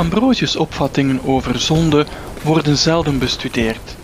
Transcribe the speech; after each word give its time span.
Ambrosius' 0.00 0.56
opvattingen 0.56 1.20
over 1.24 1.58
zonde 1.58 2.06
worden 2.42 2.78
zelden 2.78 3.18
bestudeerd. 3.18 3.96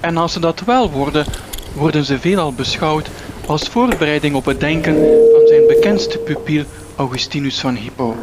En 0.00 0.16
als 0.16 0.32
ze 0.32 0.40
dat 0.40 0.60
wel 0.60 0.90
worden, 0.90 1.26
worden 1.74 2.04
ze 2.04 2.18
veelal 2.18 2.52
beschouwd 2.52 3.08
als 3.46 3.62
voorbereiding 3.62 4.34
op 4.34 4.44
het 4.44 4.60
denken 4.60 4.94
van 5.32 5.46
zijn 5.46 5.66
bekendste 5.66 6.18
pupil 6.18 6.64
Augustinus 6.96 7.60
van 7.60 7.74
Hippo. 7.74 8.16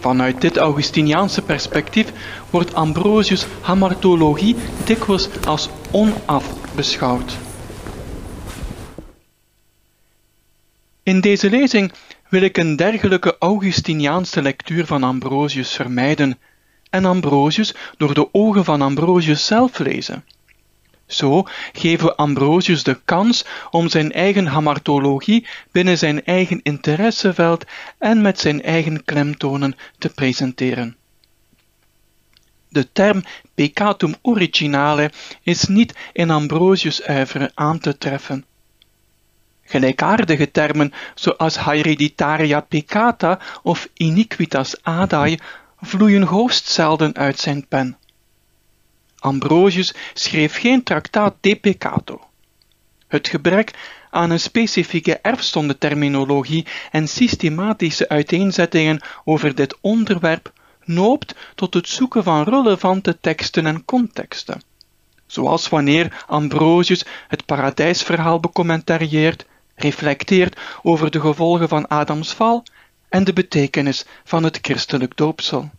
Vanuit 0.00 0.40
dit 0.40 0.56
Augustiniaanse 0.56 1.42
perspectief 1.42 2.12
wordt 2.50 2.74
Ambrosius' 2.74 3.46
hamartologie 3.60 4.56
dikwijls 4.84 5.28
als 5.46 5.68
onaf 5.90 6.44
beschouwd. 6.74 7.36
In 11.02 11.20
deze 11.20 11.50
lezing 11.50 11.92
wil 12.32 12.42
ik 12.42 12.56
een 12.56 12.76
dergelijke 12.76 13.36
Augustiniaanse 13.38 14.42
lectuur 14.42 14.86
van 14.86 15.02
Ambrosius 15.02 15.72
vermijden 15.72 16.38
en 16.90 17.04
Ambrosius 17.04 17.74
door 17.96 18.14
de 18.14 18.34
ogen 18.34 18.64
van 18.64 18.82
Ambrosius 18.82 19.46
zelf 19.46 19.78
lezen. 19.78 20.24
Zo 21.06 21.42
geven 21.72 22.06
we 22.06 22.14
Ambrosius 22.14 22.82
de 22.82 23.00
kans 23.04 23.44
om 23.70 23.88
zijn 23.88 24.12
eigen 24.12 24.46
hamartologie 24.46 25.46
binnen 25.70 25.98
zijn 25.98 26.24
eigen 26.24 26.60
interesseveld 26.62 27.64
en 27.98 28.20
met 28.20 28.40
zijn 28.40 28.62
eigen 28.62 29.04
klemtonen 29.04 29.76
te 29.98 30.08
presenteren. 30.08 30.96
De 32.68 32.92
term 32.92 33.22
peccatum 33.54 34.14
originale 34.22 35.10
is 35.42 35.66
niet 35.66 35.94
in 36.12 36.30
Ambrosius' 36.30 37.02
uiveren 37.02 37.50
aan 37.54 37.78
te 37.78 37.98
treffen. 37.98 38.44
Gelijkaardige 39.72 40.50
termen 40.50 40.92
zoals 41.14 41.64
hereditaria 41.64 42.60
peccata 42.60 43.38
of 43.62 43.88
iniquitas 43.94 44.74
adae 44.82 45.38
vloeien 45.80 46.22
hoogst 46.22 46.66
zelden 46.66 47.14
uit 47.16 47.38
zijn 47.38 47.66
pen. 47.68 47.96
Ambrosius 49.18 49.94
schreef 50.12 50.56
geen 50.58 50.82
tractaat 50.82 51.34
de 51.40 51.56
peccato. 51.56 52.20
Het 53.08 53.28
gebrek 53.28 53.70
aan 54.10 54.30
een 54.30 54.40
specifieke 54.40 55.18
erfstondeterminologie 55.18 56.66
en 56.90 57.08
systematische 57.08 58.08
uiteenzettingen 58.08 59.02
over 59.24 59.54
dit 59.54 59.76
onderwerp 59.80 60.52
noopt 60.84 61.34
tot 61.54 61.74
het 61.74 61.88
zoeken 61.88 62.24
van 62.24 62.42
relevante 62.42 63.20
teksten 63.20 63.66
en 63.66 63.84
contexten. 63.84 64.62
Zoals 65.26 65.68
wanneer 65.68 66.24
Ambrosius 66.26 67.04
het 67.28 67.44
paradijsverhaal 67.46 68.40
becommentarieert, 68.40 69.46
reflecteert 69.82 70.60
over 70.82 71.10
de 71.10 71.20
gevolgen 71.20 71.68
van 71.68 71.88
Adams 71.88 72.32
val 72.32 72.64
en 73.08 73.24
de 73.24 73.32
betekenis 73.32 74.04
van 74.24 74.44
het 74.44 74.58
christelijk 74.62 75.16
doopsel. 75.16 75.70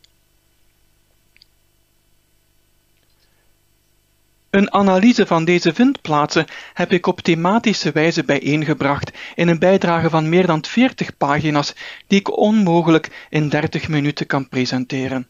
Een 4.54 4.74
analyse 4.74 5.26
van 5.26 5.46
deze 5.46 5.74
vindplaatsen 5.74 6.46
heb 6.74 6.92
ik 6.92 7.08
op 7.08 7.22
thematische 7.22 7.92
wijze 7.92 8.24
bijeengebracht 8.24 9.12
in 9.36 9.48
een 9.48 9.60
bijdrage 9.60 10.10
van 10.10 10.30
meer 10.30 10.46
dan 10.46 10.66
40 10.66 11.18
pagina's 11.18 11.74
die 12.08 12.20
ik 12.20 12.38
onmogelijk 12.38 13.28
in 13.30 13.50
30 13.50 13.88
minuten 13.88 14.26
kan 14.26 14.50
presenteren. 14.50 15.28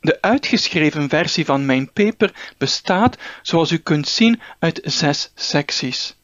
De 0.00 0.18
uitgeschreven 0.20 1.08
versie 1.08 1.44
van 1.44 1.66
mijn 1.66 1.92
paper 1.92 2.52
bestaat, 2.58 3.18
zoals 3.42 3.70
u 3.70 3.78
kunt 3.78 4.08
zien, 4.08 4.40
uit 4.58 4.80
zes 4.84 5.32
secties. 5.34 6.17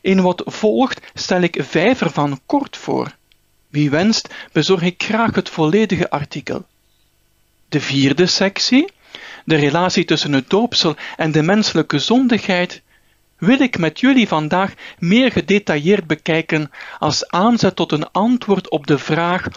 In 0.00 0.22
wat 0.22 0.42
volgt 0.46 1.00
stel 1.14 1.40
ik 1.40 1.58
vijf 1.60 2.00
ervan 2.00 2.40
kort 2.46 2.76
voor. 2.76 3.16
Wie 3.68 3.90
wenst, 3.90 4.34
bezorg 4.52 4.82
ik 4.82 5.02
graag 5.02 5.34
het 5.34 5.48
volledige 5.48 6.10
artikel. 6.10 6.64
De 7.68 7.80
vierde 7.80 8.26
sectie 8.26 8.86
de 9.44 9.56
relatie 9.56 10.04
tussen 10.04 10.32
het 10.32 10.50
doopsel 10.50 10.96
en 11.16 11.32
de 11.32 11.42
menselijke 11.42 11.98
zondigheid, 11.98 12.82
wil 13.38 13.60
ik 13.60 13.78
met 13.78 14.00
jullie 14.00 14.28
vandaag 14.28 14.74
meer 14.98 15.32
gedetailleerd 15.32 16.06
bekijken 16.06 16.70
als 16.98 17.28
aanzet 17.28 17.76
tot 17.76 17.92
een 17.92 18.10
antwoord 18.10 18.70
op 18.70 18.86
de 18.86 18.98
vraag 18.98 19.48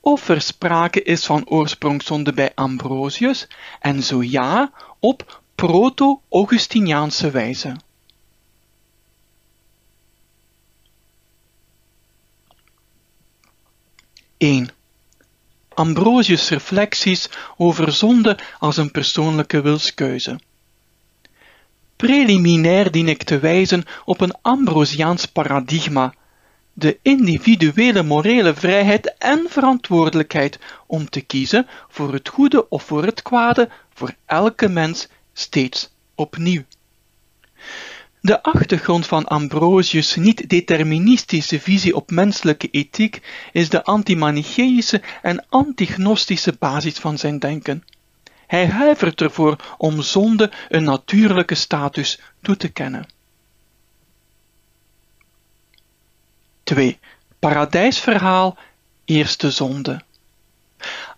of 0.00 0.28
er 0.28 0.40
sprake 0.40 1.02
is 1.02 1.26
van 1.26 1.48
oorsprongszonde 1.48 2.32
bij 2.32 2.52
Ambrosius 2.54 3.48
en 3.80 4.02
zo 4.02 4.22
ja, 4.22 4.70
op 5.00 5.40
proto-Augustiniaanse 5.54 7.30
wijze. 7.30 7.76
Eén. 14.38 14.70
Ambrosius' 15.74 16.48
reflecties 16.48 17.28
over 17.56 17.92
zonde 17.92 18.38
als 18.58 18.76
een 18.76 18.90
persoonlijke 18.90 19.60
wilskeuze. 19.60 20.40
Preliminair 21.96 22.90
dien 22.90 23.08
ik 23.08 23.22
te 23.22 23.38
wijzen 23.38 23.84
op 24.04 24.20
een 24.20 24.34
Ambrosiaans 24.42 25.26
paradigma, 25.26 26.14
de 26.72 26.98
individuele 27.02 28.02
morele 28.02 28.54
vrijheid 28.54 29.14
en 29.18 29.46
verantwoordelijkheid 29.48 30.58
om 30.86 31.08
te 31.08 31.20
kiezen 31.20 31.66
voor 31.88 32.12
het 32.12 32.28
goede 32.28 32.68
of 32.68 32.82
voor 32.82 33.04
het 33.04 33.22
kwade 33.22 33.68
voor 33.94 34.14
elke 34.26 34.68
mens 34.68 35.08
steeds 35.32 35.90
opnieuw. 36.14 36.62
De 38.20 38.42
achtergrond 38.42 39.06
van 39.06 39.26
Ambrosius' 39.26 40.16
niet-deterministische 40.16 41.60
visie 41.60 41.96
op 41.96 42.10
menselijke 42.10 42.68
ethiek 42.70 43.20
is 43.52 43.68
de 43.68 43.84
antimanicheïsche 43.84 45.02
en 45.22 45.46
antignostische 45.48 46.54
basis 46.58 46.98
van 46.98 47.18
zijn 47.18 47.38
denken. 47.38 47.84
Hij 48.46 48.66
huivert 48.68 49.20
ervoor 49.20 49.74
om 49.78 50.02
zonde 50.02 50.50
een 50.68 50.84
natuurlijke 50.84 51.54
status 51.54 52.20
toe 52.42 52.56
te 52.56 52.68
kennen. 52.68 53.06
2. 56.62 56.98
Paradijsverhaal, 57.38 58.58
eerste 59.04 59.50
zonde. 59.50 60.02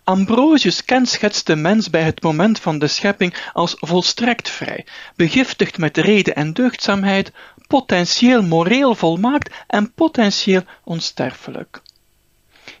Ambrosius 0.03 0.85
kenschetst 0.85 1.45
de 1.45 1.55
mens 1.55 1.89
bij 1.89 2.01
het 2.01 2.21
moment 2.21 2.59
van 2.59 2.79
de 2.79 2.87
schepping 2.87 3.49
als 3.53 3.75
volstrekt 3.77 4.49
vrij, 4.49 4.85
begiftigd 5.15 5.77
met 5.77 5.97
reden 5.97 6.35
en 6.35 6.53
deugdzaamheid, 6.53 7.31
potentieel 7.67 8.43
moreel 8.43 8.95
volmaakt 8.95 9.55
en 9.67 9.93
potentieel 9.93 10.63
onsterfelijk. 10.83 11.81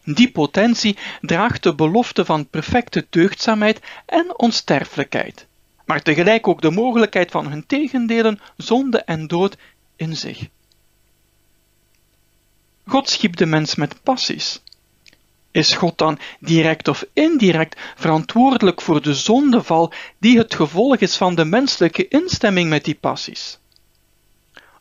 Die 0.03 0.31
potentie 0.31 0.97
draagt 1.21 1.63
de 1.63 1.75
belofte 1.75 2.25
van 2.25 2.49
perfecte 2.49 3.07
deugdzaamheid 3.09 3.79
en 4.05 4.39
onsterfelijkheid, 4.39 5.47
maar 5.85 6.01
tegelijk 6.01 6.47
ook 6.47 6.61
de 6.61 6.71
mogelijkheid 6.71 7.31
van 7.31 7.47
hun 7.47 7.65
tegendelen, 7.65 8.39
zonde 8.57 8.97
en 9.03 9.27
dood, 9.27 9.57
in 9.95 10.15
zich. 10.15 10.47
God 12.85 13.09
schiep 13.09 13.35
de 13.35 13.45
mens 13.45 13.75
met 13.75 14.03
passies. 14.03 14.61
Is 15.51 15.73
God 15.73 15.97
dan 15.97 16.19
direct 16.39 16.87
of 16.87 17.05
indirect 17.13 17.79
verantwoordelijk 17.95 18.81
voor 18.81 19.01
de 19.01 19.13
zondeval 19.13 19.93
die 20.19 20.37
het 20.37 20.55
gevolg 20.55 20.97
is 20.97 21.15
van 21.15 21.35
de 21.35 21.45
menselijke 21.45 22.07
instemming 22.07 22.69
met 22.69 22.83
die 22.83 22.95
passies? 22.95 23.59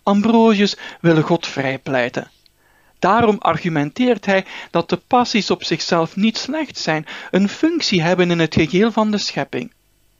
Ambrosius 0.02 0.76
wil 1.00 1.22
God 1.22 1.46
vrijpleiten. 1.46 2.30
Daarom 2.98 3.38
argumenteert 3.38 4.26
hij 4.26 4.44
dat 4.70 4.88
de 4.88 4.96
passies 4.96 5.50
op 5.50 5.64
zichzelf 5.64 6.16
niet 6.16 6.38
slecht 6.38 6.78
zijn, 6.78 7.06
een 7.30 7.48
functie 7.48 8.02
hebben 8.02 8.30
in 8.30 8.38
het 8.38 8.54
geheel 8.54 8.92
van 8.92 9.10
de 9.10 9.18
schepping. 9.18 9.72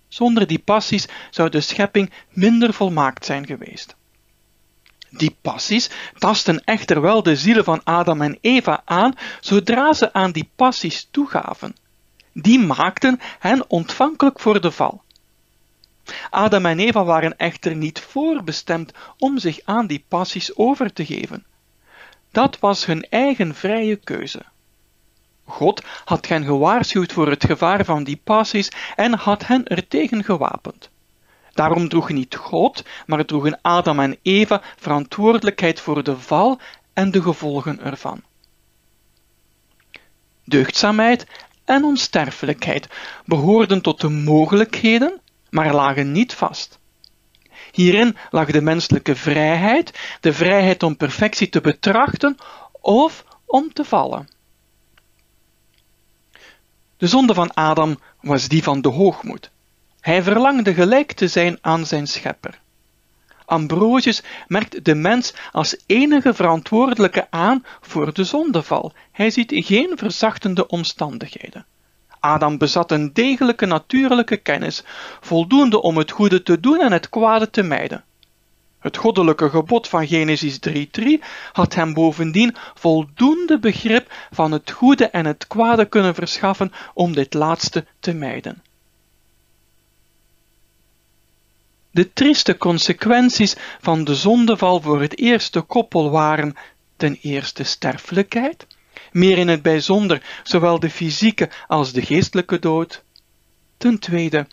Zonder 0.08 0.46
die 0.46 0.58
passies 0.58 1.06
zou 1.30 1.48
de 1.48 1.60
schepping 1.60 2.12
minder 2.30 2.74
volmaakt 2.74 3.24
zijn 3.24 3.46
geweest. 3.46 3.96
Die 5.10 5.36
passies 5.42 5.90
tasten 6.18 6.64
echter 6.64 7.00
wel 7.00 7.22
de 7.22 7.36
zielen 7.36 7.64
van 7.64 7.80
Adam 7.84 8.22
en 8.22 8.38
Eva 8.40 8.82
aan 8.84 9.14
zodra 9.40 9.92
ze 9.92 10.12
aan 10.12 10.32
die 10.32 10.50
passies 10.56 11.08
toegaven. 11.10 11.76
Die 12.32 12.58
maakten 12.58 13.20
hen 13.38 13.70
ontvankelijk 13.70 14.40
voor 14.40 14.60
de 14.60 14.70
val. 14.70 15.02
Adam 16.30 16.66
en 16.66 16.78
Eva 16.78 17.04
waren 17.04 17.36
echter 17.36 17.76
niet 17.76 18.00
voorbestemd 18.00 18.92
om 19.18 19.38
zich 19.38 19.60
aan 19.64 19.86
die 19.86 20.04
passies 20.08 20.56
over 20.56 20.92
te 20.92 21.06
geven. 21.06 21.46
Dat 22.30 22.58
was 22.58 22.86
hun 22.86 23.06
eigen 23.08 23.54
vrije 23.54 23.96
keuze. 23.96 24.42
God 25.44 25.82
had 26.04 26.28
hen 26.28 26.44
gewaarschuwd 26.44 27.12
voor 27.12 27.30
het 27.30 27.44
gevaar 27.44 27.84
van 27.84 28.04
die 28.04 28.20
passies 28.24 28.72
en 28.96 29.12
had 29.14 29.46
hen 29.46 29.66
ertegen 29.66 30.24
gewapend. 30.24 30.89
Daarom 31.52 31.88
droegen 31.88 32.14
niet 32.14 32.34
God, 32.34 32.84
maar 33.06 33.24
droegen 33.24 33.58
Adam 33.62 34.00
en 34.00 34.18
Eva 34.22 34.62
verantwoordelijkheid 34.76 35.80
voor 35.80 36.02
de 36.02 36.18
val 36.18 36.60
en 36.92 37.10
de 37.10 37.22
gevolgen 37.22 37.80
ervan. 37.80 38.22
Deugdzaamheid 40.44 41.26
en 41.64 41.84
onsterfelijkheid 41.84 42.88
behoorden 43.24 43.82
tot 43.82 44.00
de 44.00 44.08
mogelijkheden, 44.08 45.20
maar 45.50 45.74
lagen 45.74 46.12
niet 46.12 46.34
vast. 46.34 46.78
Hierin 47.72 48.16
lag 48.30 48.50
de 48.50 48.60
menselijke 48.60 49.16
vrijheid, 49.16 50.18
de 50.20 50.32
vrijheid 50.32 50.82
om 50.82 50.96
perfectie 50.96 51.48
te 51.48 51.60
betrachten 51.60 52.36
of 52.80 53.24
om 53.46 53.72
te 53.72 53.84
vallen. 53.84 54.28
De 56.96 57.06
zonde 57.06 57.34
van 57.34 57.54
Adam 57.54 57.98
was 58.20 58.48
die 58.48 58.62
van 58.62 58.80
de 58.80 58.88
hoogmoed. 58.88 59.50
Hij 60.00 60.22
verlangde 60.22 60.74
gelijk 60.74 61.12
te 61.12 61.28
zijn 61.28 61.58
aan 61.60 61.86
zijn 61.86 62.06
schepper. 62.06 62.60
Ambrosius 63.44 64.22
merkt 64.46 64.84
de 64.84 64.94
mens 64.94 65.34
als 65.52 65.76
enige 65.86 66.34
verantwoordelijke 66.34 67.26
aan 67.30 67.64
voor 67.80 68.12
de 68.14 68.24
zondeval. 68.24 68.92
Hij 69.12 69.30
ziet 69.30 69.52
geen 69.54 69.92
verzachtende 69.94 70.66
omstandigheden. 70.66 71.66
Adam 72.20 72.58
bezat 72.58 72.90
een 72.90 73.12
degelijke 73.12 73.66
natuurlijke 73.66 74.36
kennis, 74.36 74.82
voldoende 75.20 75.82
om 75.82 75.96
het 75.96 76.10
goede 76.10 76.42
te 76.42 76.60
doen 76.60 76.80
en 76.80 76.92
het 76.92 77.08
kwade 77.08 77.50
te 77.50 77.62
mijden. 77.62 78.04
Het 78.78 78.96
goddelijke 78.96 79.50
gebod 79.50 79.88
van 79.88 80.06
Genesis 80.06 80.58
3.3 80.68 81.04
had 81.52 81.74
hem 81.74 81.94
bovendien 81.94 82.56
voldoende 82.74 83.58
begrip 83.58 84.12
van 84.30 84.52
het 84.52 84.70
goede 84.70 85.08
en 85.08 85.26
het 85.26 85.46
kwade 85.46 85.84
kunnen 85.84 86.14
verschaffen 86.14 86.72
om 86.94 87.12
dit 87.12 87.34
laatste 87.34 87.86
te 88.00 88.14
mijden. 88.14 88.62
De 91.90 92.12
trieste 92.12 92.56
consequenties 92.56 93.56
van 93.80 94.04
de 94.04 94.14
zondeval 94.14 94.80
voor 94.80 95.00
het 95.00 95.18
eerste 95.18 95.60
koppel 95.60 96.10
waren 96.10 96.54
ten 96.96 97.18
eerste 97.22 97.62
sterfelijkheid, 97.62 98.66
meer 99.12 99.38
in 99.38 99.48
het 99.48 99.62
bijzonder 99.62 100.40
zowel 100.42 100.80
de 100.80 100.90
fysieke 100.90 101.50
als 101.66 101.92
de 101.92 102.02
geestelijke 102.02 102.58
dood. 102.58 103.04
Ten 103.76 103.98
tweede, 103.98 104.46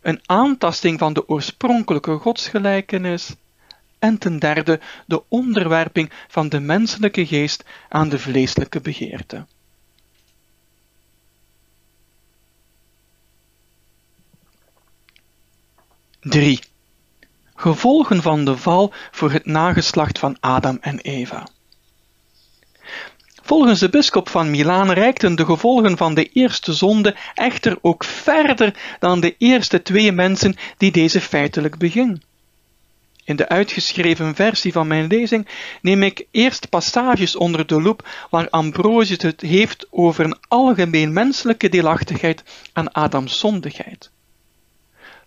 een 0.00 0.20
aantasting 0.26 0.98
van 0.98 1.12
de 1.12 1.28
oorspronkelijke 1.28 2.16
godsgelijkenis. 2.16 3.34
En 3.98 4.18
ten 4.18 4.38
derde, 4.38 4.80
de 5.06 5.22
onderwerping 5.28 6.10
van 6.28 6.48
de 6.48 6.60
menselijke 6.60 7.26
geest 7.26 7.64
aan 7.88 8.08
de 8.08 8.18
vleeselijke 8.18 8.80
begeerte. 8.80 9.46
Drie. 16.20 16.60
Gevolgen 17.54 18.22
van 18.22 18.44
de 18.44 18.56
val 18.56 18.92
voor 19.10 19.32
het 19.32 19.46
nageslacht 19.46 20.18
van 20.18 20.36
Adam 20.40 20.78
en 20.80 20.98
Eva. 20.98 21.46
Volgens 23.42 23.80
de 23.80 23.88
bisschop 23.88 24.28
van 24.28 24.50
Milaan 24.50 24.90
reikten 24.90 25.34
de 25.34 25.44
gevolgen 25.44 25.96
van 25.96 26.14
de 26.14 26.28
eerste 26.28 26.72
zonde 26.72 27.16
echter 27.34 27.78
ook 27.80 28.04
verder 28.04 28.96
dan 28.98 29.20
de 29.20 29.34
eerste 29.38 29.82
twee 29.82 30.12
mensen 30.12 30.56
die 30.76 30.92
deze 30.92 31.20
feitelijk 31.20 31.78
beging. 31.78 32.22
In 33.24 33.36
de 33.36 33.48
uitgeschreven 33.48 34.34
versie 34.34 34.72
van 34.72 34.86
mijn 34.86 35.06
lezing 35.06 35.48
neem 35.82 36.02
ik 36.02 36.26
eerst 36.30 36.68
passages 36.68 37.36
onder 37.36 37.66
de 37.66 37.82
loep 37.82 38.08
waar 38.30 38.48
Ambrosius 38.48 39.22
het 39.22 39.40
heeft 39.40 39.86
over 39.90 40.24
een 40.24 40.38
algemeen 40.48 41.12
menselijke 41.12 41.68
deelachtigheid 41.68 42.42
aan 42.72 42.92
Adams 42.92 43.38
zondigheid. 43.38 44.10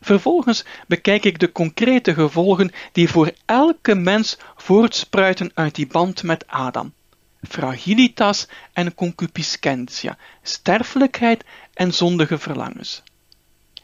Vervolgens 0.08 0.66
bekijk 0.88 1.26
ik 1.26 1.40
de 1.40 1.52
concrete 1.52 2.14
gevolgen 2.14 2.72
die 2.92 3.10
voor 3.10 3.32
elke 3.46 3.96
mens 3.96 4.38
voortspruiten 4.56 5.52
uit 5.54 5.76
die 5.76 5.88
band 5.88 6.24
met 6.24 6.48
Adam. 6.48 6.94
Fragilitas 7.42 8.48
en 8.74 8.96
concupiscentia, 8.96 10.18
sterfelijkheid 10.42 11.44
en 11.74 11.94
zondige 11.94 12.38
verlangens. 12.38 13.04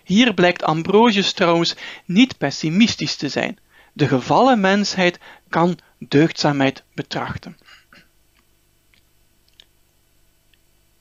Hier 0.03 0.33
blijkt 0.33 0.63
Ambrosius 0.63 1.33
trouwens 1.33 1.75
niet 2.05 2.37
pessimistisch 2.37 3.15
te 3.15 3.29
zijn. 3.29 3.59
De 3.93 4.07
gevallen 4.07 4.59
mensheid 4.59 5.19
kan 5.49 5.77
deugdzaamheid 5.99 6.83
betrachten. 6.93 7.57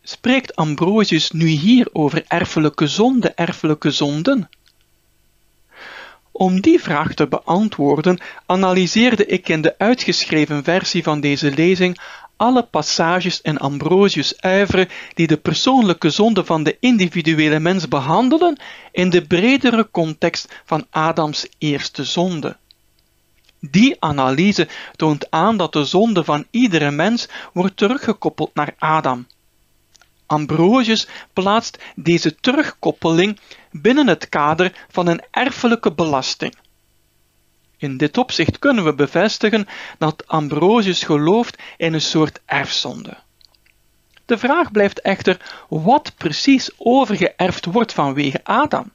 Spreekt 0.02 0.56
Ambrosius 0.56 1.30
nu 1.30 1.46
hier 1.46 1.88
over 1.92 2.24
erfelijke 2.28 2.86
zonde, 2.86 3.28
erfelijke 3.28 3.90
zonden? 3.90 4.48
Om 6.42 6.60
die 6.60 6.80
vraag 6.82 7.14
te 7.14 7.26
beantwoorden, 7.28 8.20
analyseerde 8.46 9.26
ik 9.26 9.48
in 9.48 9.62
de 9.62 9.74
uitgeschreven 9.78 10.64
versie 10.64 11.02
van 11.02 11.20
deze 11.20 11.50
lezing 11.50 11.98
alle 12.36 12.62
passages 12.62 13.40
in 13.40 13.58
Ambrosius' 13.58 14.40
uivre 14.40 14.88
die 15.14 15.26
de 15.26 15.36
persoonlijke 15.36 16.10
zonde 16.10 16.44
van 16.44 16.62
de 16.62 16.76
individuele 16.80 17.58
mens 17.58 17.88
behandelen 17.88 18.60
in 18.92 19.10
de 19.10 19.26
bredere 19.26 19.88
context 19.90 20.62
van 20.64 20.86
Adams 20.90 21.46
eerste 21.58 22.04
zonde. 22.04 22.56
Die 23.60 23.96
analyse 23.98 24.68
toont 24.96 25.30
aan 25.30 25.56
dat 25.56 25.72
de 25.72 25.84
zonde 25.84 26.24
van 26.24 26.46
iedere 26.50 26.90
mens 26.90 27.28
wordt 27.52 27.76
teruggekoppeld 27.76 28.54
naar 28.54 28.74
Adam. 28.78 29.26
Ambrosius 30.32 31.08
plaatst 31.32 31.78
deze 31.94 32.34
terugkoppeling 32.36 33.38
binnen 33.70 34.06
het 34.06 34.28
kader 34.28 34.86
van 34.88 35.06
een 35.06 35.22
erfelijke 35.30 35.92
belasting. 35.92 36.54
In 37.76 37.96
dit 37.96 38.18
opzicht 38.18 38.58
kunnen 38.58 38.84
we 38.84 38.94
bevestigen 38.94 39.66
dat 39.98 40.26
Ambrosius 40.26 41.02
gelooft 41.02 41.62
in 41.76 41.92
een 41.92 42.00
soort 42.00 42.40
erfzonde. 42.44 43.16
De 44.24 44.38
vraag 44.38 44.70
blijft 44.70 45.00
echter 45.00 45.64
wat 45.68 46.12
precies 46.16 46.70
overgeërfd 46.78 47.64
wordt 47.64 47.92
vanwege 47.92 48.44
Adam. 48.44 48.92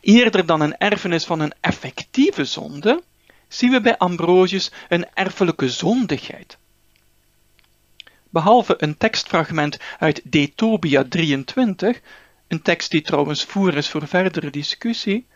Eerder 0.00 0.46
dan 0.46 0.60
een 0.60 0.76
erfenis 0.76 1.24
van 1.24 1.40
een 1.40 1.54
effectieve 1.60 2.44
zonde, 2.44 3.02
zien 3.48 3.70
we 3.70 3.80
bij 3.80 3.98
Ambrosius 3.98 4.70
een 4.88 5.06
erfelijke 5.14 5.68
zondigheid. 5.68 6.58
Behalve 8.36 8.74
een 8.78 8.96
tekstfragment 8.96 9.78
uit 9.98 10.20
De 10.24 10.54
Tobia 10.54 11.04
23, 11.08 12.00
een 12.48 12.62
tekst 12.62 12.90
die 12.90 13.02
trouwens 13.02 13.44
voer 13.44 13.76
is 13.76 13.88
voor 13.88 14.08
verdere 14.08 14.50
discussie, 14.50 15.26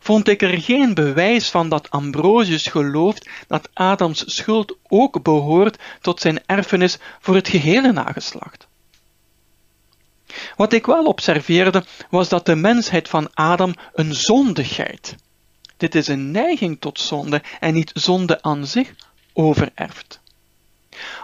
vond 0.00 0.28
ik 0.28 0.42
er 0.42 0.60
geen 0.60 0.94
bewijs 0.94 1.50
van 1.50 1.68
dat 1.68 1.90
Ambrosius 1.90 2.66
gelooft 2.66 3.28
dat 3.46 3.68
Adams 3.72 4.34
schuld 4.34 4.76
ook 4.88 5.22
behoort 5.22 5.78
tot 6.00 6.20
zijn 6.20 6.42
erfenis 6.46 6.98
voor 7.20 7.34
het 7.34 7.48
gehele 7.48 7.92
nageslacht. 7.92 8.66
Wat 10.56 10.72
ik 10.72 10.86
wel 10.86 11.04
observeerde, 11.04 11.84
was 12.10 12.28
dat 12.28 12.46
de 12.46 12.56
mensheid 12.56 13.08
van 13.08 13.34
Adam 13.34 13.74
een 13.94 14.14
zondigheid, 14.14 15.16
dit 15.76 15.94
is 15.94 16.08
een 16.08 16.30
neiging 16.30 16.80
tot 16.80 17.00
zonde 17.00 17.42
en 17.60 17.74
niet 17.74 17.90
zonde 17.94 18.42
aan 18.42 18.66
zich, 18.66 18.94
overerft. 19.32 20.24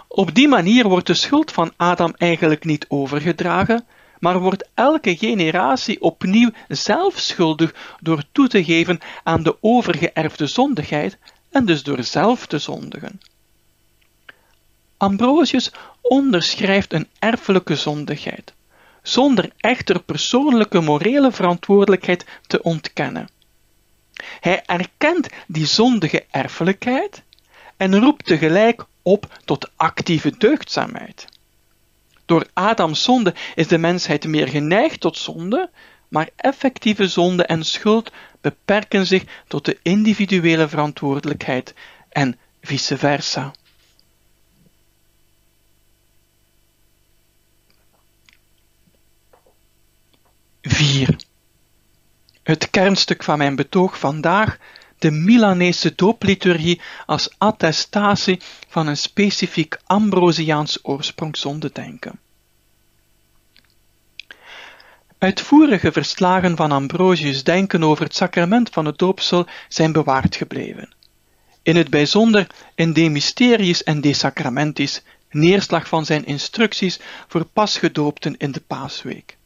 Op 0.07 0.35
die 0.35 0.47
manier 0.47 0.87
wordt 0.87 1.07
de 1.07 1.13
schuld 1.13 1.51
van 1.51 1.73
Adam 1.77 2.13
eigenlijk 2.17 2.65
niet 2.65 2.85
overgedragen, 2.87 3.85
maar 4.19 4.39
wordt 4.39 4.69
elke 4.73 5.17
generatie 5.17 6.01
opnieuw 6.01 6.51
zelf 6.67 7.19
schuldig 7.19 7.73
door 7.99 8.23
toe 8.31 8.47
te 8.47 8.63
geven 8.63 8.99
aan 9.23 9.43
de 9.43 9.57
overgeërfde 9.61 10.47
zondigheid 10.47 11.17
en 11.51 11.65
dus 11.65 11.83
door 11.83 12.03
zelf 12.03 12.45
te 12.45 12.59
zondigen. 12.59 13.19
Ambrosius 14.97 15.71
onderschrijft 16.01 16.93
een 16.93 17.07
erfelijke 17.19 17.75
zondigheid, 17.75 18.53
zonder 19.01 19.51
echter 19.57 20.03
persoonlijke 20.03 20.79
morele 20.79 21.31
verantwoordelijkheid 21.31 22.25
te 22.47 22.61
ontkennen. 22.61 23.29
Hij 24.39 24.63
erkent 24.65 25.27
die 25.47 25.65
zondige 25.65 26.25
erfelijkheid 26.31 27.23
en 27.77 27.99
roept 27.99 28.25
tegelijk 28.25 28.85
op 29.03 29.39
tot 29.45 29.71
actieve 29.75 30.37
deugdzaamheid. 30.37 31.27
Door 32.25 32.47
Adams 32.53 33.03
zonde 33.03 33.33
is 33.55 33.67
de 33.67 33.77
mensheid 33.77 34.25
meer 34.25 34.47
geneigd 34.47 34.99
tot 34.99 35.17
zonde, 35.17 35.69
maar 36.07 36.29
effectieve 36.35 37.07
zonde 37.07 37.45
en 37.45 37.63
schuld 37.63 38.11
beperken 38.41 39.05
zich 39.05 39.23
tot 39.47 39.65
de 39.65 39.79
individuele 39.81 40.67
verantwoordelijkheid 40.67 41.73
en 42.09 42.39
vice 42.61 42.97
versa. 42.97 43.53
Vier. 50.61 51.15
Het 52.43 52.69
kernstuk 52.69 53.23
van 53.23 53.37
mijn 53.37 53.55
betoog 53.55 53.99
vandaag 53.99 54.57
de 55.03 55.11
Milanese 55.11 55.93
doopliturgie 55.95 56.81
als 57.05 57.29
attestatie 57.37 58.39
van 58.67 58.87
een 58.87 58.97
specifiek 58.97 59.77
Ambrosiaans 59.85 60.79
oorsprong 60.81 61.37
zonder 61.37 61.73
denken. 61.73 62.19
Uitvoerige 65.17 65.91
verslagen 65.91 66.55
van 66.55 66.71
Ambrosius' 66.71 67.43
denken 67.43 67.83
over 67.83 68.03
het 68.03 68.15
sacrament 68.15 68.69
van 68.69 68.85
het 68.85 68.97
doopsel 68.97 69.47
zijn 69.67 69.91
bewaard 69.91 70.35
gebleven. 70.35 70.93
In 71.61 71.75
het 71.75 71.89
bijzonder 71.89 72.47
in 72.75 72.93
De 72.93 73.09
Mysteries 73.09 73.83
en 73.83 74.01
De 74.01 74.13
Sacramentis, 74.13 75.01
neerslag 75.29 75.87
van 75.87 76.05
zijn 76.05 76.25
instructies 76.25 76.99
voor 77.27 77.45
pasgedoopten 77.45 78.37
in 78.37 78.51
de 78.51 78.61
paasweek. 78.67 79.37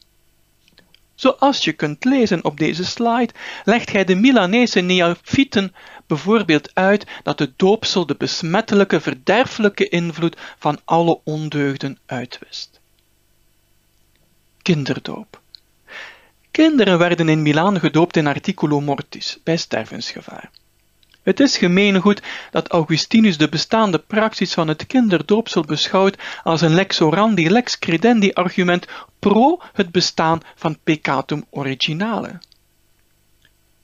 Zoals 1.17 1.63
je 1.63 1.73
kunt 1.73 2.05
lezen 2.05 2.43
op 2.43 2.57
deze 2.57 2.85
slide, 2.85 3.33
legt 3.63 3.91
hij 3.91 4.03
de 4.03 4.15
Milanese 4.15 4.79
neofieten 4.79 5.75
bijvoorbeeld 6.05 6.69
uit 6.73 7.05
dat 7.23 7.37
de 7.37 7.51
doopsel 7.55 8.05
de 8.05 8.15
besmettelijke, 8.15 9.01
verderfelijke 9.01 9.89
invloed 9.89 10.37
van 10.57 10.79
alle 10.85 11.19
ondeugden 11.23 11.97
uitwist. 12.05 12.79
kinderdoop. 14.61 15.41
Kinderen 16.51 16.97
werden 16.97 17.29
in 17.29 17.41
Milaan 17.41 17.79
gedoopt 17.79 18.17
in 18.17 18.27
articulo 18.27 18.81
mortis, 18.81 19.37
bij 19.43 19.57
stervensgevaar. 19.57 20.49
Het 21.27 21.39
is 21.39 21.57
gemeengoed 21.57 22.21
dat 22.51 22.67
Augustinus 22.67 23.37
de 23.37 23.49
bestaande 23.49 23.99
praxis 23.99 24.53
van 24.53 24.67
het 24.67 24.87
kinderdoopsel 24.87 25.61
beschouwt 25.61 26.17
als 26.43 26.61
een 26.61 26.73
lex 26.73 27.01
orandi 27.01 27.49
lex 27.49 27.79
credendi 27.79 28.31
argument 28.31 28.87
pro 29.19 29.61
het 29.73 29.91
bestaan 29.91 30.39
van 30.55 30.77
peccatum 30.83 31.45
originale. 31.49 32.39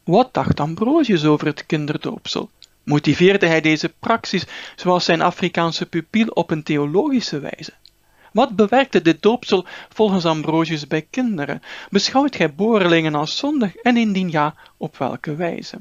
Wat 0.04 0.34
dacht 0.34 0.60
Ambrosius 0.60 1.26
over 1.26 1.48
het 1.48 1.66
kinderdoopsel? 1.66 2.50
Motiveerde 2.84 3.48
hij 3.48 3.62
deze 3.62 3.94
praxis 4.00 4.46
zoals 4.76 5.06
zijn 5.06 5.22
Afrikaanse 5.22 5.86
pupil 5.86 6.28
op 6.28 6.52
een 6.52 6.64
theologische 6.64 7.40
wijze? 7.40 7.74
Wat 8.32 8.56
bewerkte 8.56 9.02
dit 9.02 9.22
doopsel 9.22 9.66
volgens 9.90 10.26
Ambrosius 10.26 10.88
bij 10.88 11.08
kinderen? 11.10 11.62
Beschouwt 11.90 12.36
gij 12.36 12.56
boorlingen 12.56 13.16
als 13.16 13.38
zondig 13.38 13.76
en 13.76 13.98
indien 13.98 14.30
ja, 14.30 14.56
op 14.78 14.98
welke 14.98 15.36
wijze? 15.36 15.78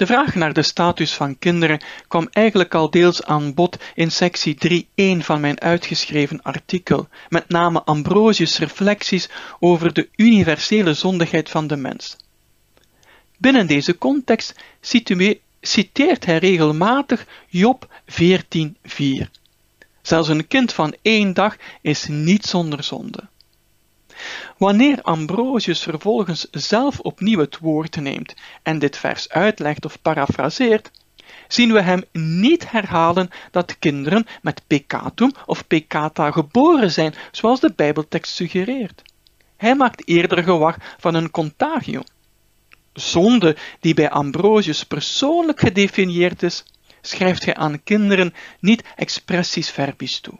De 0.00 0.06
vraag 0.06 0.34
naar 0.34 0.52
de 0.52 0.62
status 0.62 1.14
van 1.14 1.38
kinderen 1.38 1.80
kwam 2.08 2.28
eigenlijk 2.30 2.74
al 2.74 2.90
deels 2.90 3.24
aan 3.24 3.54
bod 3.54 3.76
in 3.94 4.10
sectie 4.10 4.86
3.1 4.94 5.24
van 5.24 5.40
mijn 5.40 5.60
uitgeschreven 5.60 6.42
artikel, 6.42 7.08
met 7.28 7.48
name 7.48 7.82
Ambrosius' 7.82 8.58
reflecties 8.58 9.28
over 9.58 9.92
de 9.92 10.08
universele 10.16 10.94
zondigheid 10.94 11.50
van 11.50 11.66
de 11.66 11.76
mens. 11.76 12.16
Binnen 13.38 13.66
deze 13.66 13.98
context 13.98 14.54
citeert 15.60 16.24
hij 16.24 16.38
regelmatig 16.38 17.26
Job 17.48 18.00
14.4. 18.04 19.30
Zelfs 20.02 20.28
een 20.28 20.46
kind 20.46 20.72
van 20.72 20.94
één 21.02 21.34
dag 21.34 21.56
is 21.80 22.06
niet 22.06 22.46
zonder 22.46 22.84
zonde. 22.84 23.28
Wanneer 24.58 25.02
Ambrosius 25.02 25.82
vervolgens 25.82 26.46
zelf 26.50 27.00
opnieuw 27.00 27.38
het 27.38 27.58
woord 27.58 27.96
neemt 27.96 28.34
en 28.62 28.78
dit 28.78 28.96
vers 28.96 29.28
uitlegt 29.28 29.84
of 29.84 30.02
parafraseert, 30.02 30.90
zien 31.48 31.72
we 31.72 31.80
hem 31.80 32.04
niet 32.12 32.70
herhalen 32.70 33.30
dat 33.50 33.78
kinderen 33.78 34.26
met 34.42 34.62
peccatum 34.66 35.32
of 35.46 35.66
peccata 35.66 36.30
geboren 36.30 36.90
zijn, 36.90 37.14
zoals 37.30 37.60
de 37.60 37.72
Bijbeltekst 37.76 38.34
suggereert. 38.34 39.02
Hij 39.56 39.74
maakt 39.74 40.08
eerder 40.08 40.42
gewag 40.42 40.76
van 40.98 41.14
een 41.14 41.30
contagio. 41.30 42.02
Zonde 42.92 43.56
die 43.80 43.94
bij 43.94 44.10
Ambrosius 44.10 44.84
persoonlijk 44.84 45.60
gedefinieerd 45.60 46.42
is, 46.42 46.64
schrijft 47.00 47.44
hij 47.44 47.54
aan 47.54 47.82
kinderen 47.82 48.34
niet 48.60 48.84
expressis 48.96 49.70
verbis 49.70 50.20
toe. 50.20 50.38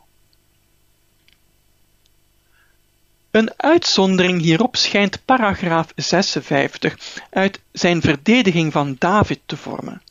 Een 3.31 3.53
uitzondering 3.57 4.41
hierop 4.41 4.77
schijnt 4.77 5.25
paragraaf 5.25 5.93
56 5.97 7.19
uit 7.31 7.61
zijn 7.73 8.01
verdediging 8.01 8.73
van 8.73 8.97
David 8.99 9.41
te 9.47 9.57
vormen. 9.57 10.03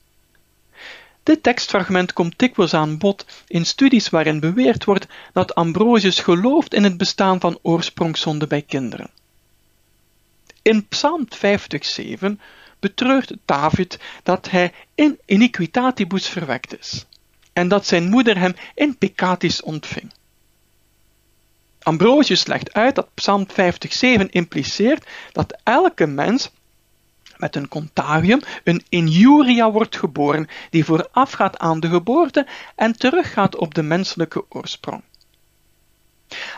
Dit 1.23 1.43
tekstfragment 1.43 2.13
komt 2.13 2.39
dikwijls 2.39 2.73
aan 2.73 2.97
bod 2.97 3.25
in 3.47 3.65
studies 3.65 4.09
waarin 4.09 4.39
beweerd 4.39 4.83
wordt 4.83 5.07
dat 5.33 5.55
Ambrosius 5.55 6.19
gelooft 6.19 6.73
in 6.73 6.83
het 6.83 6.97
bestaan 6.97 7.39
van 7.39 7.59
oorsprongszonde 7.61 8.47
bij 8.47 8.61
kinderen. 8.61 9.09
In 10.61 10.87
Psalm 10.87 11.27
50:7 11.29 12.39
betreurt 12.79 13.33
David 13.45 13.99
dat 14.23 14.49
hij 14.49 14.73
in 14.95 15.19
iniquitatibus 15.25 16.27
verwekt 16.27 16.79
is 16.79 17.05
en 17.53 17.67
dat 17.67 17.85
zijn 17.85 18.09
moeder 18.09 18.37
hem 18.37 18.55
in 18.75 18.97
peccatis 18.97 19.61
ontving. 19.61 20.11
Ambrosius 21.89 22.45
legt 22.45 22.73
uit 22.73 22.95
dat 22.95 23.13
Psalm 23.13 23.45
50:7 23.47 24.29
impliceert 24.29 25.05
dat 25.31 25.57
elke 25.63 26.07
mens 26.07 26.51
met 27.37 27.55
een 27.55 27.67
contagium, 27.67 28.41
een 28.63 28.83
injuria 28.89 29.71
wordt 29.71 29.95
geboren, 29.95 30.47
die 30.69 30.85
voorafgaat 30.85 31.57
aan 31.57 31.79
de 31.79 31.87
geboorte 31.87 32.47
en 32.75 32.97
teruggaat 32.97 33.55
op 33.55 33.73
de 33.73 33.83
menselijke 33.83 34.45
oorsprong. 34.49 35.01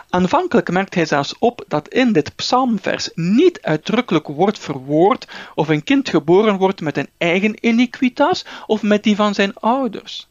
Aanvankelijk 0.09 0.71
merkt 0.71 0.95
hij 0.95 1.05
zelfs 1.05 1.35
op 1.39 1.65
dat 1.67 1.87
in 1.87 2.11
dit 2.11 2.35
psalmvers 2.35 3.09
niet 3.13 3.61
uitdrukkelijk 3.61 4.27
wordt 4.27 4.59
verwoord 4.59 5.27
of 5.55 5.67
een 5.67 5.83
kind 5.83 6.09
geboren 6.09 6.57
wordt 6.57 6.81
met 6.81 6.97
een 6.97 7.09
eigen 7.17 7.67
iniquitas 7.67 8.45
of 8.67 8.81
met 8.81 9.03
die 9.03 9.15
van 9.15 9.33
zijn 9.33 9.53
ouders. 9.53 10.27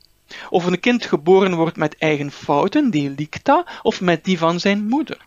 Of 0.51 0.65
een 0.65 0.81
kind 0.81 1.05
geboren 1.05 1.55
wordt 1.55 1.77
met 1.77 1.99
eigen 1.99 2.31
fouten, 2.31 2.91
delicta, 2.91 3.67
of 3.83 4.01
met 4.01 4.25
die 4.25 4.39
van 4.39 4.61
zijn 4.61 4.89
moeder. 4.89 5.27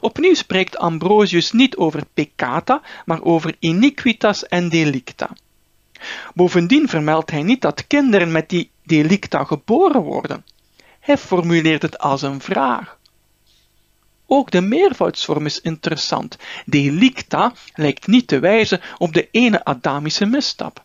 Opnieuw 0.00 0.34
spreekt 0.34 0.78
Ambrosius 0.78 1.52
niet 1.52 1.76
over 1.76 2.02
peccata, 2.14 2.82
maar 3.04 3.22
over 3.22 3.56
iniquitas 3.58 4.46
en 4.46 4.68
delicta. 4.68 5.30
Bovendien 6.34 6.88
vermeldt 6.88 7.30
hij 7.30 7.42
niet 7.42 7.60
dat 7.60 7.86
kinderen 7.86 8.32
met 8.32 8.48
die 8.48 8.70
delicta 8.82 9.44
geboren 9.44 10.02
worden. 10.02 10.44
Hij 11.00 11.18
formuleert 11.18 11.82
het 11.82 11.98
als 11.98 12.22
een 12.22 12.40
vraag. 12.40 12.98
Ook 14.26 14.50
de 14.50 14.60
meervoudsvorm 14.60 15.46
is 15.46 15.60
interessant. 15.60 16.36
Delicta 16.66 17.52
lijkt 17.74 18.06
niet 18.06 18.26
te 18.26 18.38
wijzen 18.38 18.80
op 18.98 19.12
de 19.12 19.28
ene 19.30 19.64
Adamische 19.64 20.26
misstap. 20.26 20.84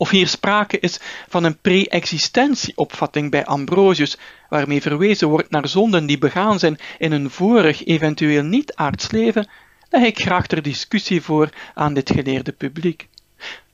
Of 0.00 0.10
hier 0.10 0.28
sprake 0.28 0.78
is 0.78 0.98
van 1.28 1.44
een 1.44 1.58
pre-existentieopvatting 1.58 3.30
bij 3.30 3.44
Ambrosius, 3.44 4.18
waarmee 4.48 4.82
verwezen 4.82 5.28
wordt 5.28 5.50
naar 5.50 5.68
zonden 5.68 6.06
die 6.06 6.18
begaan 6.18 6.58
zijn 6.58 6.78
in 6.98 7.12
een 7.12 7.30
vorig, 7.30 7.84
eventueel 7.84 8.42
niet-aards 8.42 9.10
leven, 9.10 9.48
leg 9.90 10.02
ik 10.02 10.20
graag 10.20 10.46
ter 10.46 10.62
discussie 10.62 11.22
voor 11.22 11.48
aan 11.74 11.94
dit 11.94 12.10
geleerde 12.10 12.52
publiek. 12.52 13.08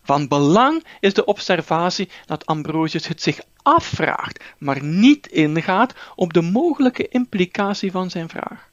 Van 0.02 0.28
belang 0.28 0.84
is 1.00 1.14
de 1.14 1.24
observatie 1.24 2.08
dat 2.26 2.46
Ambrosius 2.46 3.08
het 3.08 3.22
zich 3.22 3.40
afvraagt, 3.62 4.44
maar 4.58 4.82
niet 4.82 5.26
ingaat 5.26 5.94
op 6.14 6.32
de 6.32 6.42
mogelijke 6.42 7.08
implicatie 7.08 7.90
van 7.90 8.10
zijn 8.10 8.28
vraag. 8.28 8.68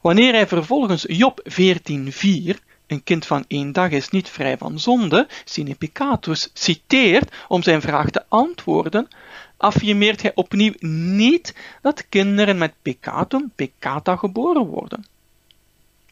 Wanneer 0.00 0.32
hij 0.32 0.46
vervolgens 0.46 1.04
Job 1.08 1.40
14.4 1.48 2.68
een 2.88 3.04
kind 3.04 3.26
van 3.26 3.44
één 3.48 3.72
dag 3.72 3.90
is 3.90 4.08
niet 4.08 4.28
vrij 4.28 4.58
van 4.58 4.78
zonde, 4.78 5.28
sine 5.44 5.76
citeert 6.52 7.34
om 7.48 7.62
zijn 7.62 7.80
vraag 7.80 8.10
te 8.10 8.24
antwoorden, 8.28 9.08
affirmeert 9.56 10.22
hij 10.22 10.32
opnieuw 10.34 10.72
niet 10.80 11.54
dat 11.82 12.08
kinderen 12.08 12.58
met 12.58 12.72
peccatum, 12.82 13.52
peccata 13.54 14.16
geboren 14.16 14.66
worden. 14.66 15.06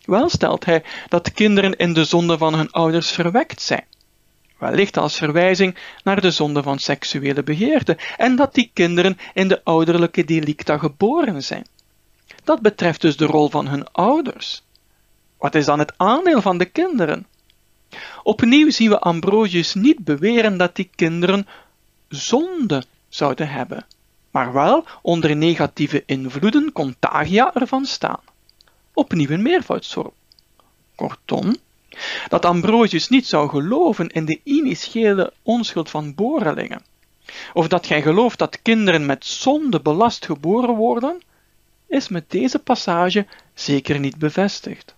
Wel 0.04 0.28
stelt 0.28 0.64
hij 0.64 0.84
dat 1.08 1.32
kinderen 1.32 1.76
in 1.76 1.92
de 1.92 2.04
zonde 2.04 2.38
van 2.38 2.54
hun 2.54 2.70
ouders 2.70 3.10
verwekt 3.10 3.60
zijn, 3.60 3.84
wellicht 4.58 4.96
als 4.96 5.16
verwijzing 5.16 5.76
naar 6.04 6.20
de 6.20 6.30
zonde 6.30 6.62
van 6.62 6.78
seksuele 6.78 7.42
begeerte, 7.42 7.98
en 8.16 8.36
dat 8.36 8.54
die 8.54 8.70
kinderen 8.72 9.18
in 9.34 9.48
de 9.48 9.64
ouderlijke 9.64 10.24
delicta 10.24 10.78
geboren 10.78 11.42
zijn. 11.42 11.66
Dat 12.44 12.60
betreft 12.60 13.00
dus 13.00 13.16
de 13.16 13.26
rol 13.26 13.50
van 13.50 13.68
hun 13.68 13.92
ouders. 13.92 14.62
Wat 15.38 15.54
is 15.54 15.64
dan 15.64 15.78
het 15.78 15.92
aandeel 15.96 16.40
van 16.40 16.58
de 16.58 16.64
kinderen? 16.64 17.26
Opnieuw 18.22 18.70
zien 18.70 18.90
we 18.90 18.98
Ambrosius 18.98 19.74
niet 19.74 20.04
beweren 20.04 20.56
dat 20.56 20.76
die 20.76 20.90
kinderen 20.94 21.46
zonde 22.08 22.84
zouden 23.08 23.48
hebben, 23.48 23.86
maar 24.30 24.52
wel 24.52 24.84
onder 25.02 25.36
negatieve 25.36 26.02
invloeden, 26.06 26.72
contagia 26.72 27.54
ervan 27.54 27.84
staan. 27.84 28.20
Opnieuw 28.94 29.30
een 29.30 29.42
meervoudsvorm. 29.42 30.12
Kortom, 30.94 31.56
dat 32.28 32.44
Ambrosius 32.44 33.08
niet 33.08 33.26
zou 33.26 33.48
geloven 33.48 34.08
in 34.08 34.24
de 34.24 34.40
initiële 34.42 35.32
onschuld 35.42 35.90
van 35.90 36.14
borelingen, 36.14 36.84
of 37.52 37.68
dat 37.68 37.86
gij 37.86 38.02
gelooft 38.02 38.38
dat 38.38 38.62
kinderen 38.62 39.06
met 39.06 39.24
zonde 39.24 39.80
belast 39.80 40.24
geboren 40.26 40.74
worden, 40.74 41.20
is 41.88 42.08
met 42.08 42.30
deze 42.30 42.58
passage 42.58 43.26
zeker 43.54 43.98
niet 43.98 44.18
bevestigd. 44.18 44.95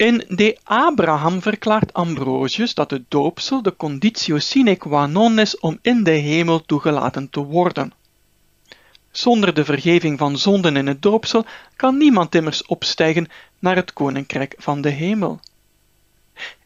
In 0.00 0.24
De 0.28 0.58
Abraham 0.64 1.42
verklaart 1.42 1.92
Ambrosius 1.92 2.74
dat 2.74 2.90
het 2.90 3.02
doopsel 3.08 3.62
de 3.62 3.76
conditio 3.76 4.38
sine 4.38 4.76
qua 4.76 5.06
non 5.06 5.38
is 5.38 5.58
om 5.58 5.78
in 5.82 6.04
de 6.04 6.10
hemel 6.10 6.64
toegelaten 6.64 7.30
te 7.30 7.40
worden. 7.40 7.92
Zonder 9.10 9.54
de 9.54 9.64
vergeving 9.64 10.18
van 10.18 10.38
zonden 10.38 10.76
in 10.76 10.86
het 10.86 11.02
doopsel 11.02 11.44
kan 11.76 11.96
niemand 11.96 12.34
immers 12.34 12.66
opstijgen 12.66 13.28
naar 13.58 13.76
het 13.76 13.92
koninkrijk 13.92 14.54
van 14.58 14.80
de 14.80 14.88
hemel. 14.88 15.40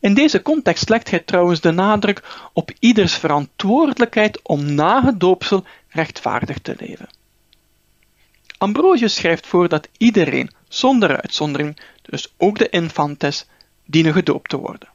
In 0.00 0.14
deze 0.14 0.42
context 0.42 0.88
legt 0.88 1.10
hij 1.10 1.20
trouwens 1.20 1.60
de 1.60 1.70
nadruk 1.70 2.22
op 2.52 2.70
ieders 2.78 3.14
verantwoordelijkheid 3.14 4.40
om 4.42 4.74
na 4.74 5.04
het 5.04 5.20
doopsel 5.20 5.64
rechtvaardig 5.88 6.58
te 6.58 6.74
leven. 6.78 7.08
Ambrosius 8.58 9.14
schrijft 9.14 9.46
voor 9.46 9.68
dat 9.68 9.88
iedereen, 9.98 10.50
zonder 10.68 11.20
uitzondering, 11.20 11.76
dus 12.10 12.34
ook 12.36 12.58
de 12.58 12.68
infantes, 12.68 13.46
dienen 13.86 14.12
gedoopt 14.12 14.50
te 14.50 14.56
worden. 14.56 14.88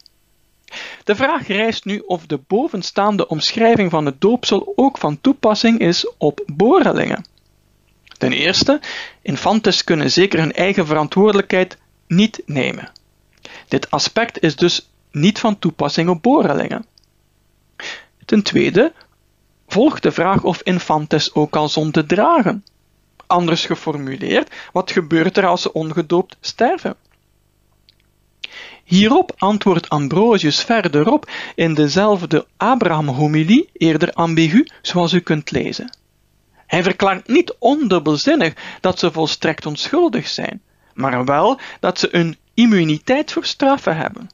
De 1.03 1.15
vraag 1.15 1.47
rijst 1.47 1.85
nu 1.85 1.99
of 1.99 2.25
de 2.25 2.39
bovenstaande 2.47 3.27
omschrijving 3.27 3.91
van 3.91 4.05
het 4.05 4.21
doopsel 4.21 4.73
ook 4.75 4.97
van 4.97 5.21
toepassing 5.21 5.79
is 5.79 6.11
op 6.17 6.43
borelingen. 6.45 7.25
Ten 8.17 8.31
eerste, 8.31 8.79
infantes 9.21 9.83
kunnen 9.83 10.11
zeker 10.11 10.39
hun 10.39 10.53
eigen 10.53 10.85
verantwoordelijkheid 10.85 11.77
niet 12.07 12.41
nemen. 12.45 12.91
Dit 13.67 13.91
aspect 13.91 14.41
is 14.41 14.55
dus 14.55 14.89
niet 15.11 15.39
van 15.39 15.59
toepassing 15.59 16.09
op 16.09 16.21
borelingen. 16.21 16.85
Ten 18.25 18.43
tweede, 18.43 18.93
volgt 19.67 20.03
de 20.03 20.11
vraag 20.11 20.43
of 20.43 20.61
infantes 20.61 21.33
ook 21.33 21.55
al 21.55 21.69
zonde 21.69 22.05
dragen. 22.05 22.63
Anders 23.29 23.65
geformuleerd, 23.65 24.55
wat 24.71 24.91
gebeurt 24.91 25.37
er 25.37 25.45
als 25.45 25.61
ze 25.61 25.73
ongedoopt 25.73 26.37
sterven? 26.41 26.95
Hierop 28.83 29.33
antwoordt 29.37 29.89
Ambrosius 29.89 30.63
verderop 30.63 31.29
in 31.55 31.73
dezelfde 31.73 32.45
Abraham-homilie, 32.57 33.69
eerder 33.73 34.13
ambigu, 34.13 34.67
zoals 34.81 35.13
u 35.13 35.19
kunt 35.19 35.51
lezen. 35.51 35.97
Hij 36.67 36.83
verklaart 36.83 37.27
niet 37.27 37.55
ondubbelzinnig 37.59 38.53
dat 38.81 38.99
ze 38.99 39.11
volstrekt 39.11 39.65
onschuldig 39.65 40.27
zijn, 40.27 40.61
maar 40.93 41.25
wel 41.25 41.59
dat 41.79 41.99
ze 41.99 42.15
een 42.15 42.37
immuniteit 42.53 43.31
voor 43.31 43.45
straffen 43.45 43.97
hebben. 43.97 44.29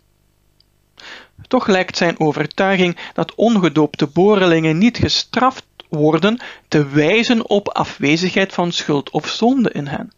Toch 1.48 1.68
lijkt 1.68 1.98
zijn 1.98 2.20
overtuiging 2.20 2.98
dat 3.14 3.36
ongedoopte 3.36 4.08
borelingen 4.08 4.78
niet 4.78 4.98
gestraft 4.98 5.66
worden 5.96 6.40
te 6.68 6.86
wijzen 6.86 7.50
op 7.50 7.70
afwezigheid 7.70 8.54
van 8.54 8.72
schuld 8.72 9.10
of 9.10 9.28
zonde 9.28 9.72
in 9.72 9.88
hen. 9.88 10.12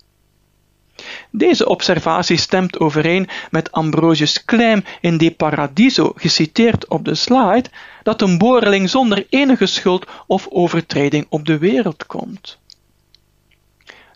Deze 1.31 1.67
observatie 1.69 2.37
stemt 2.37 2.79
overeen 2.79 3.29
met 3.51 3.71
Ambrosius 3.71 4.45
Kleim 4.45 4.83
in 5.01 5.17
De 5.17 5.31
Paradiso, 5.31 6.11
geciteerd 6.15 6.87
op 6.87 7.05
de 7.05 7.15
slide, 7.15 7.69
dat 8.03 8.21
een 8.21 8.37
boreling 8.37 8.89
zonder 8.89 9.25
enige 9.29 9.65
schuld 9.65 10.05
of 10.27 10.47
overtreding 10.49 11.25
op 11.29 11.45
de 11.45 11.57
wereld 11.57 12.05
komt. 12.05 12.57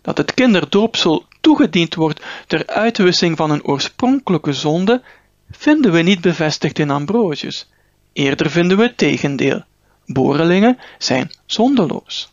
Dat 0.02 0.18
het 0.18 0.34
kinderdoopsel 0.34 1.26
toegediend 1.42 1.96
wordt 1.96 2.22
ter 2.48 2.68
uitwissing 2.68 3.38
van 3.38 3.52
een 3.52 3.64
oorspronkelijke 3.64 4.54
zonde, 4.54 5.02
vinden 5.52 5.92
we 5.92 6.02
niet 6.02 6.22
bevestigd 6.22 6.80
in 6.80 6.90
Ambrosius. 6.90 7.70
Eerder 8.14 8.50
vinden 8.50 8.78
we 8.78 8.84
het 8.84 8.98
tegendeel. 8.98 9.64
Borelingen 10.06 10.80
zijn 10.98 11.32
zondeloos. 11.46 12.30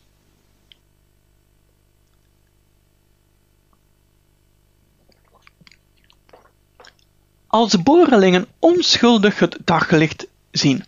Als 7.46 7.82
borelingen 7.82 8.46
onschuldig 8.58 9.38
het 9.38 9.58
daglicht 9.64 10.26
zien, 10.50 10.84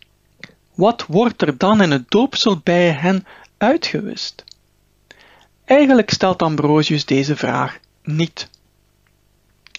wat 0.75 1.05
wordt 1.09 1.43
er 1.43 1.59
dan 1.59 1.83
in 1.83 1.91
het 1.91 2.11
doopsel 2.11 2.59
bij 2.59 2.91
hen 2.91 3.27
uitgewist? 3.59 4.45
Eigenlijk 5.65 6.11
stelt 6.11 6.43
Ambrosius 6.43 7.05
deze 7.05 7.37
vraag 7.37 7.79
niet. 8.03 8.49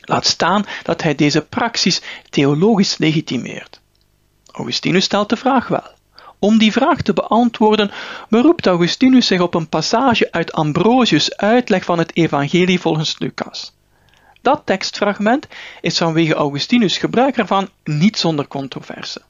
Laat 0.02 0.26
staan 0.26 0.66
dat 0.84 1.02
hij 1.02 1.16
deze 1.16 1.42
praxis 1.42 2.02
theologisch 2.30 2.98
legitimeert. 2.98 3.80
Augustinus 4.52 5.04
stelt 5.04 5.30
de 5.30 5.38
vraag 5.38 5.68
wel. 5.68 6.00
Om 6.44 6.58
die 6.58 6.72
vraag 6.72 7.02
te 7.02 7.14
beantwoorden 7.14 7.92
beroept 8.30 8.68
Augustinus 8.68 9.28
zich 9.28 9.42
op 9.42 9.54
een 9.54 9.70
passage 9.70 10.32
uit 10.32 10.52
Ambrosius' 10.52 11.36
uitleg 11.36 11.84
van 11.84 11.98
het 11.98 12.16
Evangelie 12.16 12.80
volgens 12.80 13.20
Lucas. 13.20 13.74
Dat 14.42 14.62
tekstfragment 14.66 15.48
is 15.82 15.98
vanwege 15.98 16.34
Augustinus 16.34 16.98
gebruik 16.98 17.38
ervan 17.38 17.70
niet 17.84 18.18
zonder 18.18 18.48
controverse. 18.48 19.22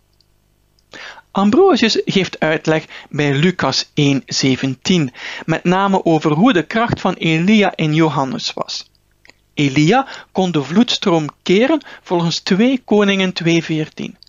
Ambrosius 1.32 2.02
geeft 2.06 2.40
uitleg 2.40 2.86
bij 3.10 3.34
Lucas 3.34 3.86
1:17, 3.86 5.14
met 5.46 5.64
name 5.64 6.06
over 6.06 6.32
hoe 6.32 6.54
de 6.54 6.64
kracht 6.64 7.02
van 7.02 7.14
Elia 7.14 7.74
in 7.76 7.94
Johannes 7.94 8.54
was. 8.54 8.90
Elia 9.54 10.08
kon 10.32 10.52
de 10.52 10.64
vloedstroom 10.64 11.30
keren 11.44 11.82
volgens 12.02 12.40
2 12.40 12.82
Koningen 12.86 13.34
2:14. 13.34 14.21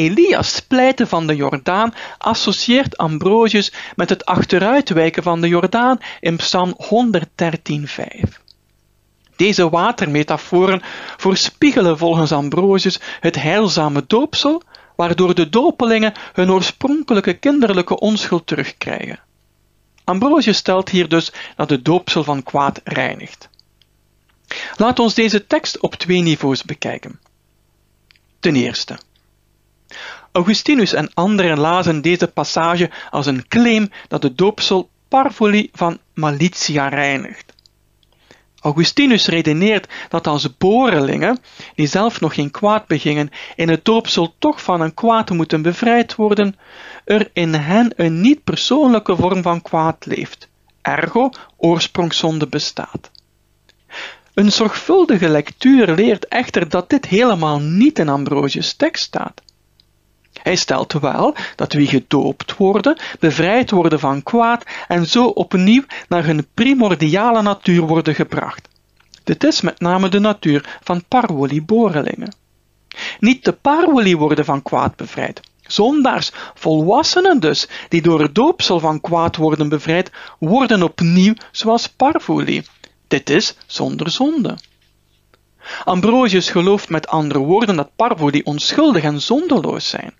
Elias 0.00 0.54
splijten 0.54 1.08
van 1.08 1.26
de 1.26 1.36
Jordaan 1.36 1.94
associeert 2.18 2.96
Ambrosius 2.96 3.72
met 3.96 4.08
het 4.08 4.24
achteruitwijken 4.24 5.22
van 5.22 5.40
de 5.40 5.48
Jordaan 5.48 5.98
in 6.20 6.36
Psalm 6.36 6.74
113:5. 6.76 8.40
Deze 9.36 9.68
watermetaforen 9.68 10.80
voorspiegelen 11.16 11.98
volgens 11.98 12.32
Ambrosius 12.32 13.00
het 13.20 13.42
heilzame 13.42 14.04
doopsel, 14.06 14.62
waardoor 14.96 15.34
de 15.34 15.48
dopelingen 15.48 16.12
hun 16.32 16.50
oorspronkelijke 16.50 17.34
kinderlijke 17.34 17.98
onschuld 17.98 18.46
terugkrijgen. 18.46 19.20
Ambrosius 20.04 20.56
stelt 20.56 20.88
hier 20.88 21.08
dus 21.08 21.32
dat 21.56 21.68
de 21.68 21.82
doopsel 21.82 22.24
van 22.24 22.42
kwaad 22.42 22.80
reinigt. 22.84 23.48
Laat 24.76 24.98
ons 24.98 25.14
deze 25.14 25.46
tekst 25.46 25.80
op 25.80 25.94
twee 25.94 26.20
niveaus 26.20 26.64
bekijken. 26.64 27.20
Ten 28.38 28.56
eerste. 28.56 28.98
Augustinus 30.32 30.92
en 30.92 31.10
anderen 31.14 31.58
lazen 31.58 32.02
deze 32.02 32.26
passage 32.26 32.90
als 33.10 33.26
een 33.26 33.48
claim 33.48 33.90
dat 34.08 34.22
de 34.22 34.34
doopsel 34.34 34.90
parvoli 35.08 35.68
van 35.72 35.98
malitia 36.14 36.88
reinigt. 36.88 37.52
Augustinus 38.60 39.26
redeneert 39.26 39.88
dat 40.08 40.26
als 40.26 40.56
borelingen, 40.56 41.38
die 41.74 41.86
zelf 41.86 42.20
nog 42.20 42.34
geen 42.34 42.50
kwaad 42.50 42.86
begingen, 42.86 43.30
in 43.56 43.68
het 43.68 43.84
doopsel 43.84 44.34
toch 44.38 44.62
van 44.62 44.80
een 44.80 44.94
kwaad 44.94 45.30
moeten 45.30 45.62
bevrijd 45.62 46.14
worden, 46.14 46.56
er 47.04 47.30
in 47.32 47.54
hen 47.54 47.92
een 47.96 48.20
niet-persoonlijke 48.20 49.16
vorm 49.16 49.42
van 49.42 49.62
kwaad 49.62 50.06
leeft, 50.06 50.48
ergo 50.82 51.30
oorsprongszonde 51.56 52.46
bestaat. 52.46 53.10
Een 54.34 54.52
zorgvuldige 54.52 55.28
lectuur 55.28 55.94
leert 55.94 56.28
echter 56.28 56.68
dat 56.68 56.90
dit 56.90 57.06
helemaal 57.06 57.60
niet 57.60 57.98
in 57.98 58.08
Ambrosius' 58.08 58.74
tekst 58.74 59.04
staat. 59.04 59.42
Hij 60.42 60.56
stelt 60.56 60.92
wel 60.92 61.34
dat 61.56 61.72
wie 61.72 61.86
gedoopt 61.86 62.56
worden, 62.56 62.98
bevrijd 63.20 63.70
worden 63.70 64.00
van 64.00 64.22
kwaad 64.22 64.64
en 64.88 65.06
zo 65.06 65.24
opnieuw 65.24 65.82
naar 66.08 66.24
hun 66.24 66.46
primordiale 66.54 67.42
natuur 67.42 67.80
worden 67.80 68.14
gebracht. 68.14 68.68
Dit 69.24 69.44
is 69.44 69.60
met 69.60 69.80
name 69.80 70.08
de 70.08 70.18
natuur 70.18 70.78
van 70.82 71.04
parvoli-borelingen. 71.08 72.34
Niet 73.18 73.44
de 73.44 73.52
parvoli 73.52 74.16
worden 74.16 74.44
van 74.44 74.62
kwaad 74.62 74.96
bevrijd. 74.96 75.40
Zondaars, 75.62 76.30
volwassenen 76.54 77.40
dus, 77.40 77.68
die 77.88 78.02
door 78.02 78.20
het 78.20 78.34
doopsel 78.34 78.80
van 78.80 79.00
kwaad 79.00 79.36
worden 79.36 79.68
bevrijd, 79.68 80.10
worden 80.38 80.82
opnieuw 80.82 81.34
zoals 81.52 81.88
parvoli. 81.88 82.62
Dit 83.08 83.30
is 83.30 83.56
zonder 83.66 84.10
zonde. 84.10 84.58
Ambrosius 85.84 86.50
gelooft 86.50 86.88
met 86.88 87.08
andere 87.08 87.38
woorden 87.38 87.76
dat 87.76 87.96
parvoli 87.96 88.42
onschuldig 88.42 89.02
en 89.02 89.20
zondeloos 89.20 89.88
zijn. 89.88 90.14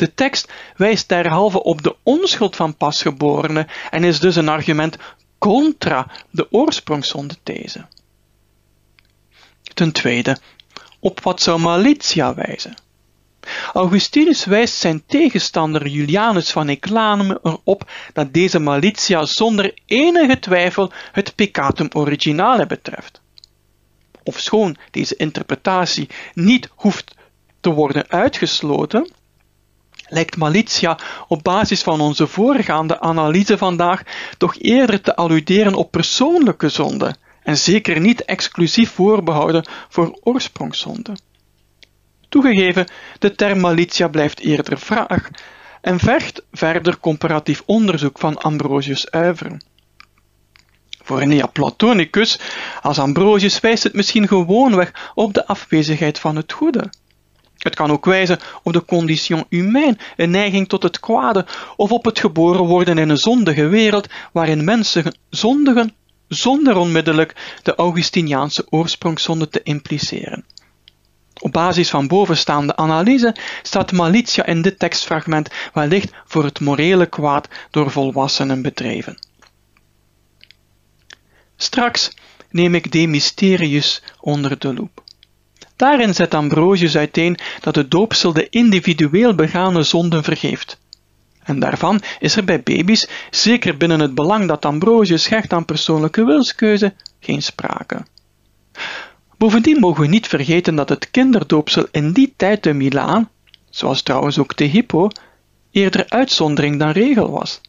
De 0.00 0.14
tekst 0.14 0.52
wijst 0.76 1.08
derhalve 1.08 1.62
op 1.62 1.82
de 1.82 1.96
onschuld 2.02 2.56
van 2.56 2.76
pasgeborenen 2.76 3.66
en 3.90 4.04
is 4.04 4.20
dus 4.20 4.36
een 4.36 4.48
argument 4.48 4.96
contra 5.38 6.10
de 6.30 6.52
oorsprongszonde-these. 6.52 7.86
Ten 9.74 9.92
tweede, 9.92 10.38
op 11.00 11.20
wat 11.20 11.42
zou 11.42 11.60
malitia 11.60 12.34
wijzen? 12.34 12.74
Augustinus 13.72 14.44
wijst 14.44 14.74
zijn 14.74 15.02
tegenstander 15.06 15.86
Julianus 15.86 16.50
van 16.50 16.68
Eclanum 16.68 17.38
erop 17.42 17.90
dat 18.12 18.32
deze 18.32 18.58
malitia 18.58 19.24
zonder 19.24 19.74
enige 19.86 20.38
twijfel 20.38 20.92
het 21.12 21.34
peccatum 21.34 21.88
originale 21.92 22.66
betreft. 22.66 23.20
Ofschoon 24.22 24.76
deze 24.90 25.16
interpretatie 25.16 26.08
niet 26.34 26.68
hoeft 26.74 27.14
te 27.60 27.70
worden 27.70 28.08
uitgesloten, 28.08 29.18
lijkt 30.10 30.36
malitia 30.36 30.98
op 31.28 31.42
basis 31.42 31.82
van 31.82 32.00
onze 32.00 32.26
voorgaande 32.26 33.00
analyse 33.00 33.58
vandaag 33.58 34.02
toch 34.38 34.54
eerder 34.58 35.00
te 35.00 35.16
alluderen 35.16 35.74
op 35.74 35.90
persoonlijke 35.90 36.68
zonde 36.68 37.14
en 37.42 37.56
zeker 37.56 38.00
niet 38.00 38.24
exclusief 38.24 38.90
voorbehouden 38.90 39.66
voor 39.88 40.18
oorsprongszonde. 40.22 41.16
Toegegeven, 42.28 42.86
de 43.18 43.34
term 43.34 43.60
malitia 43.60 44.08
blijft 44.08 44.40
eerder 44.40 44.78
vraag 44.78 45.28
en 45.80 45.98
vergt 45.98 46.42
verder 46.52 46.98
comparatief 46.98 47.62
onderzoek 47.66 48.18
van 48.18 48.38
Ambrosius' 48.38 49.10
uiveren. 49.10 49.64
Voor 51.02 51.26
Neoplatonicus 51.26 52.40
als 52.82 52.98
Ambrosius 52.98 53.60
wijst 53.60 53.82
het 53.82 53.94
misschien 53.94 54.28
gewoonweg 54.28 55.10
op 55.14 55.34
de 55.34 55.46
afwezigheid 55.46 56.18
van 56.18 56.36
het 56.36 56.52
goede. 56.52 56.90
Het 57.62 57.74
kan 57.74 57.90
ook 57.90 58.04
wijzen 58.04 58.38
op 58.62 58.72
de 58.72 58.84
condition 58.84 59.44
humain, 59.48 59.98
een 60.16 60.30
neiging 60.30 60.68
tot 60.68 60.82
het 60.82 61.00
kwade, 61.00 61.46
of 61.76 61.92
op 61.92 62.04
het 62.04 62.18
geboren 62.18 62.64
worden 62.64 62.98
in 62.98 63.08
een 63.08 63.18
zondige 63.18 63.66
wereld 63.66 64.08
waarin 64.32 64.64
mensen 64.64 65.14
zondigen 65.30 65.94
zonder 66.28 66.76
onmiddellijk 66.76 67.58
de 67.62 67.74
Augustiniaanse 67.74 68.66
oorsprongszonde 68.68 69.48
te 69.48 69.62
impliceren. 69.62 70.44
Op 71.40 71.52
basis 71.52 71.90
van 71.90 72.08
bovenstaande 72.08 72.76
analyse 72.76 73.36
staat 73.62 73.92
malitia 73.92 74.46
in 74.46 74.62
dit 74.62 74.78
tekstfragment 74.78 75.48
wellicht 75.72 76.12
voor 76.24 76.44
het 76.44 76.60
morele 76.60 77.06
kwaad 77.06 77.48
door 77.70 77.90
volwassenen 77.90 78.62
bedreven. 78.62 79.18
Straks 81.56 82.12
neem 82.50 82.74
ik 82.74 82.92
de 82.92 83.06
Mysterius 83.06 84.02
onder 84.20 84.58
de 84.58 84.74
loep. 84.74 85.02
Daarin 85.80 86.14
zet 86.14 86.34
Ambrosius 86.34 86.96
uiteen 86.96 87.38
dat 87.60 87.74
de 87.74 87.88
doopsel 87.88 88.32
de 88.32 88.48
individueel 88.48 89.34
begane 89.34 89.82
zonden 89.82 90.22
vergeeft. 90.22 90.78
En 91.42 91.58
daarvan 91.58 92.00
is 92.18 92.36
er 92.36 92.44
bij 92.44 92.62
baby's, 92.62 93.08
zeker 93.30 93.76
binnen 93.76 94.00
het 94.00 94.14
belang 94.14 94.48
dat 94.48 94.64
Ambrosius 94.64 95.28
hecht 95.28 95.52
aan 95.52 95.64
persoonlijke 95.64 96.24
wilskeuze, 96.24 96.94
geen 97.20 97.42
sprake. 97.42 98.02
Bovendien 99.38 99.80
mogen 99.80 100.00
we 100.02 100.08
niet 100.08 100.26
vergeten 100.26 100.74
dat 100.74 100.88
het 100.88 101.10
kinderdoopsel 101.10 101.86
in 101.90 102.12
die 102.12 102.34
tijd 102.36 102.62
te 102.62 102.72
Milaan, 102.72 103.28
zoals 103.70 104.02
trouwens 104.02 104.38
ook 104.38 104.54
te 104.54 104.64
Hippo, 104.64 105.10
eerder 105.70 106.04
uitzondering 106.08 106.78
dan 106.78 106.90
regel 106.90 107.30
was. 107.30 107.60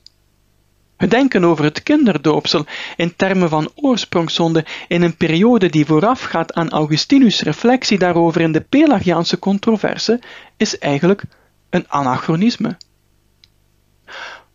We 1.01 1.07
denken 1.07 1.43
over 1.43 1.63
het 1.63 1.83
kinderdoopsel 1.83 2.65
in 2.95 3.15
termen 3.15 3.49
van 3.49 3.71
oorsprongszonde 3.75 4.65
in 4.87 5.01
een 5.01 5.15
periode 5.15 5.69
die 5.69 5.85
voorafgaat 5.85 6.53
aan 6.53 6.69
Augustinus' 6.69 7.41
reflectie 7.41 7.97
daarover 7.97 8.41
in 8.41 8.51
de 8.51 8.61
Pelagiaanse 8.61 9.39
controverse, 9.39 10.19
is 10.57 10.77
eigenlijk 10.77 11.23
een 11.69 11.85
anachronisme. 11.87 12.77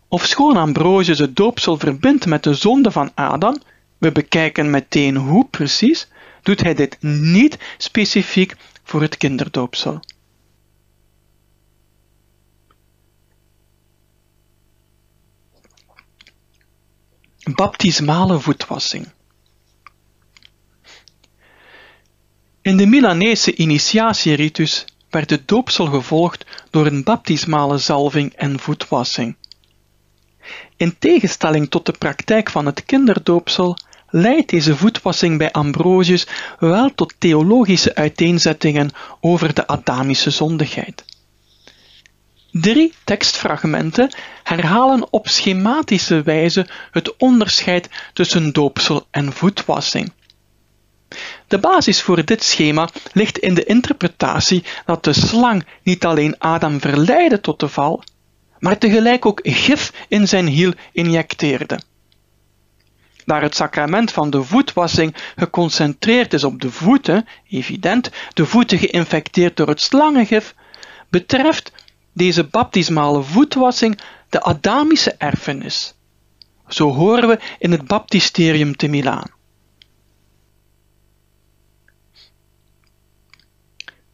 Ofschoon 0.07 0.57
Ambrosius 0.57 1.19
het 1.19 1.35
doopsel 1.35 1.77
verbindt 1.77 2.25
met 2.25 2.43
de 2.43 2.53
zonde 2.53 2.91
van 2.91 3.11
Adam, 3.15 3.57
we 3.97 4.11
bekijken 4.11 4.69
meteen 4.69 5.15
hoe 5.15 5.45
precies, 5.45 6.07
doet 6.41 6.61
hij 6.61 6.73
dit 6.73 6.97
niet 7.01 7.57
specifiek 7.77 8.55
voor 8.83 9.01
het 9.01 9.17
kinderdoopsel. 9.17 9.99
Baptismale 17.55 18.39
voetwassing. 18.39 19.07
In 22.61 22.77
de 22.77 22.85
Milanese 22.85 23.55
initiatieritus 23.55 24.85
werd 25.09 25.29
de 25.29 25.41
doopsel 25.45 25.85
gevolgd 25.85 26.45
door 26.69 26.85
een 26.85 27.03
baptismale 27.03 27.77
zalving 27.77 28.33
en 28.33 28.59
voetwassing. 28.59 29.35
In 30.77 30.97
tegenstelling 30.99 31.69
tot 31.69 31.85
de 31.85 31.91
praktijk 31.91 32.49
van 32.49 32.65
het 32.65 32.85
kinderdoopsel 32.85 33.77
leidt 34.09 34.49
deze 34.49 34.75
voetwassing 34.75 35.37
bij 35.37 35.51
Ambrosius 35.51 36.27
wel 36.59 36.93
tot 36.95 37.13
theologische 37.17 37.95
uiteenzettingen 37.95 38.91
over 39.19 39.53
de 39.53 39.67
Adamische 39.67 40.29
zondigheid. 40.29 41.05
Drie 42.61 42.93
tekstfragmenten 43.03 44.11
herhalen 44.43 45.13
op 45.13 45.27
schematische 45.27 46.21
wijze 46.21 46.67
het 46.91 47.17
onderscheid 47.17 47.89
tussen 48.13 48.53
doopsel 48.53 49.07
en 49.11 49.33
voetwassing. 49.33 50.11
De 51.47 51.57
basis 51.59 52.01
voor 52.01 52.25
dit 52.25 52.43
schema 52.43 52.89
ligt 53.13 53.37
in 53.37 53.53
de 53.53 53.63
interpretatie 53.63 54.63
dat 54.85 55.03
de 55.03 55.13
slang 55.13 55.65
niet 55.83 56.05
alleen 56.05 56.39
Adam 56.39 56.79
verleidde 56.79 57.41
tot 57.41 57.59
de 57.59 57.67
val, 57.67 58.03
maar 58.59 58.77
tegelijk 58.77 59.25
ook 59.25 59.39
gif 59.43 59.93
in 60.07 60.27
zijn 60.27 60.47
hiel 60.47 60.73
injecteerde. 60.91 61.79
Daar 63.25 63.41
het 63.41 63.55
sacrament 63.55 64.11
van 64.11 64.29
de 64.29 64.43
voetwassing 64.43 65.15
geconcentreerd 65.35 66.33
is 66.33 66.43
op 66.43 66.61
de 66.61 66.71
voeten, 66.71 67.27
evident, 67.49 68.09
de 68.33 68.45
voeten 68.45 68.77
geïnfecteerd 68.77 69.57
door 69.57 69.67
het 69.67 69.81
slangengif, 69.81 70.55
betreft 71.09 71.71
deze 72.17 72.43
baptismale 72.43 73.23
voetwassing 73.23 73.99
de 74.29 74.41
Adamische 74.41 75.15
erfenis. 75.17 75.93
Zo 76.67 76.93
horen 76.93 77.27
we 77.27 77.39
in 77.59 77.71
het 77.71 77.87
baptisterium 77.87 78.75
te 78.75 78.87
Milaan. 78.87 79.35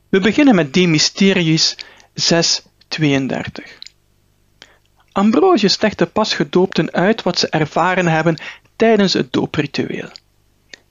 We 0.10 0.20
beginnen 0.20 0.56
met 0.56 0.74
De 0.74 0.88
Mysteriis 0.88 1.78
6:32. 2.14 3.82
Ambrosius 5.12 5.82
legt 5.82 5.98
de 5.98 6.06
pasgedoopten 6.06 6.92
uit 6.92 7.24
wat 7.24 7.40
ze 7.40 7.50
ervaren 7.50 8.08
hebben 8.08 8.38
tijdens 8.76 9.14
het 9.14 9.34
doopritueel. 9.34 10.10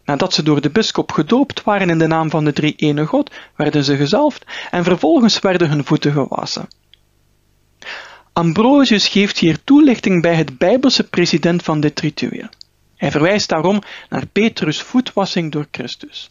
Nadat 0.05 0.35
ze 0.35 0.43
door 0.43 0.61
de 0.61 0.71
bisschop 0.71 1.13
gedoopt 1.13 1.63
waren 1.63 1.91
in 1.91 1.99
de 1.99 2.07
naam 2.07 2.31
van 2.31 2.45
de 2.45 2.53
drie 2.53 2.75
ene 2.77 3.07
God, 3.07 3.31
werden 3.57 3.85
ze 3.85 3.97
gezalfd 3.97 4.45
en 4.71 4.85
vervolgens 4.85 5.39
werden 5.39 5.69
hun 5.69 5.85
voeten 5.85 6.13
gewassen. 6.13 6.69
Ambrosius 8.35 9.09
geeft 9.09 9.39
hier 9.39 9.65
toelichting 9.65 10.23
bij 10.23 10.35
het 10.35 10.59
bijbelse 10.59 11.09
president 11.09 11.63
van 11.63 11.81
dit 11.81 12.01
ritueel. 12.01 12.49
Hij 12.97 13.11
verwijst 13.11 13.49
daarom 13.49 13.83
naar 14.09 14.27
Petrus' 14.27 14.83
voetwassing 14.83 15.53
door 15.53 15.67
Christus. 15.71 16.27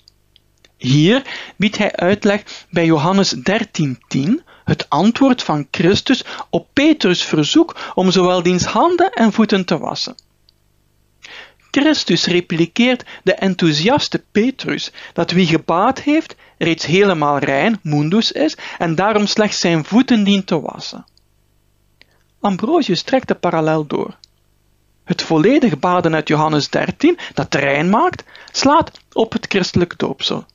Hier 0.77 1.21
biedt 1.55 1.77
hij 1.77 1.95
uitleg 1.95 2.43
bij 2.69 2.85
Johannes 2.85 3.35
13:10, 3.35 4.43
het 4.63 4.89
antwoord 4.89 5.43
van 5.43 5.67
Christus 5.71 6.23
op 6.49 6.67
Petrus' 6.73 7.23
verzoek 7.23 7.91
om 7.93 8.11
zowel 8.11 8.43
diens 8.43 8.65
handen 8.65 9.11
en 9.11 9.31
voeten 9.31 9.65
te 9.65 9.77
wassen. 9.77 10.15
Christus 11.71 12.25
repliceert 12.25 13.03
de 13.23 13.33
enthousiaste 13.33 14.23
Petrus 14.31 14.91
dat 15.13 15.31
wie 15.31 15.47
gebaat 15.47 16.01
heeft 16.01 16.35
reeds 16.57 16.85
helemaal 16.85 17.37
rein, 17.37 17.79
mundus 17.83 18.31
is, 18.31 18.57
en 18.77 18.95
daarom 18.95 19.27
slechts 19.27 19.59
zijn 19.59 19.85
voeten 19.85 20.23
dient 20.23 20.47
te 20.47 20.59
wassen. 20.59 21.05
Ambrosius 22.41 23.01
trekt 23.01 23.27
de 23.27 23.35
parallel 23.35 23.85
door. 23.85 24.17
Het 25.03 25.21
volledig 25.21 25.79
baden 25.79 26.15
uit 26.15 26.27
Johannes 26.27 26.69
13, 26.69 27.19
dat 27.33 27.53
rein 27.53 27.89
maakt, 27.89 28.23
slaat 28.51 28.99
op 29.13 29.31
het 29.31 29.45
christelijk 29.49 29.97
doopsel. 29.97 30.45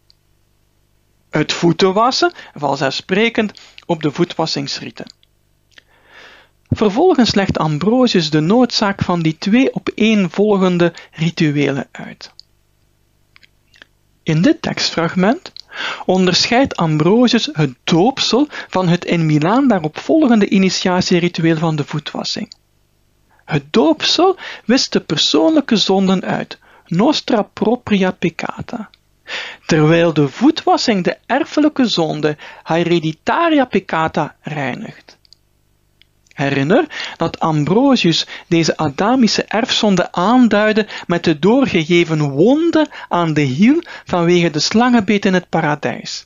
Het 1.31 1.53
voeten 1.53 1.93
wassen, 1.93 2.33
vanzelfsprekend 2.55 3.61
op 3.87 4.03
de 4.03 4.11
voetwassingsriten. 4.11 5.07
Vervolgens 6.69 7.35
legt 7.35 7.59
Ambrosius 7.59 8.31
de 8.31 8.41
noodzaak 8.41 9.03
van 9.03 9.23
die 9.23 9.39
twee 9.39 9.75
opeenvolgende 9.75 10.93
rituelen 11.13 11.89
uit. 11.91 12.33
In 14.23 14.43
dit 14.43 14.63
tekstfragment 14.63 15.53
onderscheidt 16.05 16.77
Ambrosius 16.77 17.49
het 17.53 17.75
doopsel 17.85 18.47
van 18.69 18.89
het 18.89 19.05
in 19.05 19.27
Milaan 19.27 19.69
daarop 19.69 19.99
volgende 19.99 20.49
initiatieritueel 20.49 21.57
van 21.57 21.77
de 21.77 21.85
voetwassing. 21.85 22.53
Het 23.45 23.73
doopsel 23.73 24.37
wist 24.65 24.93
de 24.93 25.01
persoonlijke 25.01 25.77
zonden 25.77 26.25
uit, 26.25 26.59
nostra 26.87 27.43
propria 27.43 28.11
peccata, 28.11 28.91
terwijl 29.67 30.13
de 30.13 30.29
voetwassing 30.29 31.05
de 31.05 31.17
erfelijke 31.27 31.87
zonde, 31.87 32.37
hereditaria 32.63 33.65
peccata, 33.65 34.37
reinigt. 34.41 35.19
Herinner 36.37 37.15
dat 37.17 37.41
Ambrosius 37.41 38.27
deze 38.49 38.77
Adamische 38.77 39.45
erfzonde 39.45 40.13
aanduidde 40.13 40.87
met 41.07 41.25
de 41.25 41.39
doorgegeven 41.39 42.31
wonde 42.31 42.87
aan 43.09 43.35
de 43.35 43.41
hiel 43.41 43.83
vanwege 44.05 44.51
de 44.51 44.59
slangenbeet 44.59 45.25
in 45.25 45.35
het 45.35 45.49
paradijs. 45.49 46.25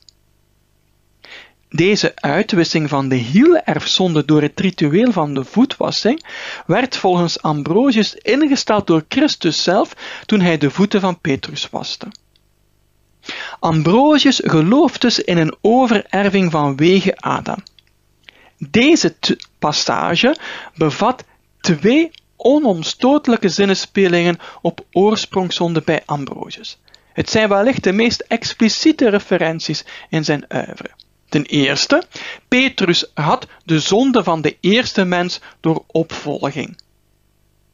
Deze 1.69 2.13
uitwissing 2.15 2.89
van 2.89 3.09
de 3.09 3.15
hielerfzonde 3.15 4.25
door 4.25 4.43
het 4.43 4.61
ritueel 4.61 5.13
van 5.13 5.35
de 5.35 5.45
voetwassing 5.45 6.25
werd 6.67 6.97
volgens 6.97 7.43
Ambrosius 7.43 8.15
ingesteld 8.15 8.87
door 8.87 9.05
Christus 9.09 9.63
zelf 9.63 9.97
toen 10.27 10.41
hij 10.41 10.59
de 10.59 10.71
voeten 10.71 11.01
van 11.01 11.21
Petrus 11.21 11.69
waste. 11.71 12.07
Ambrosius 13.61 14.41
gelooft 14.45 15.01
dus 15.01 15.21
in 15.21 15.39
een 15.39 15.57
overerving 15.61 16.51
van 16.51 16.77
wegen 16.77 17.17
Adam. 17.17 17.63
Deze 18.69 19.17
passage 19.59 20.37
bevat 20.75 21.25
twee 21.61 22.11
onomstotelijke 22.37 23.49
zinnenspelingen 23.49 24.39
op 24.63 24.85
oorsprongszonde 24.93 25.83
bij 25.85 26.03
Ambrosius. 26.05 26.79
Het 27.13 27.31
zijn 27.31 27.49
wellicht 27.49 27.85
de 27.85 27.93
meest 27.93 28.21
expliciete 28.21 29.09
referenties 29.09 29.85
in 30.09 30.25
zijn 30.25 30.45
oeuvre. 30.55 30.91
Ten 31.29 31.45
eerste, 31.45 32.03
Petrus 32.49 33.11
had 33.15 33.47
de 33.65 33.81
zonde 33.81 34.25
van 34.25 34.43
de 34.43 34.57
eerste 34.61 35.05
mens 35.05 35.41
door 35.61 35.85
opvolging. 35.87 36.79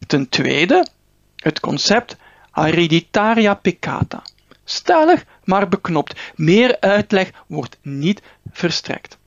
Ten 0.07 0.29
tweede, 0.29 0.87
het 1.37 1.61
concept 1.61 2.17
hereditaria 2.53 3.55
peccata. 3.55 4.23
Stellig, 4.65 5.25
maar 5.45 5.69
beknopt. 5.69 6.21
Meer 6.35 6.81
uitleg 6.81 7.31
wordt 7.47 7.77
niet 7.83 8.23
verstrekt. 8.53 9.19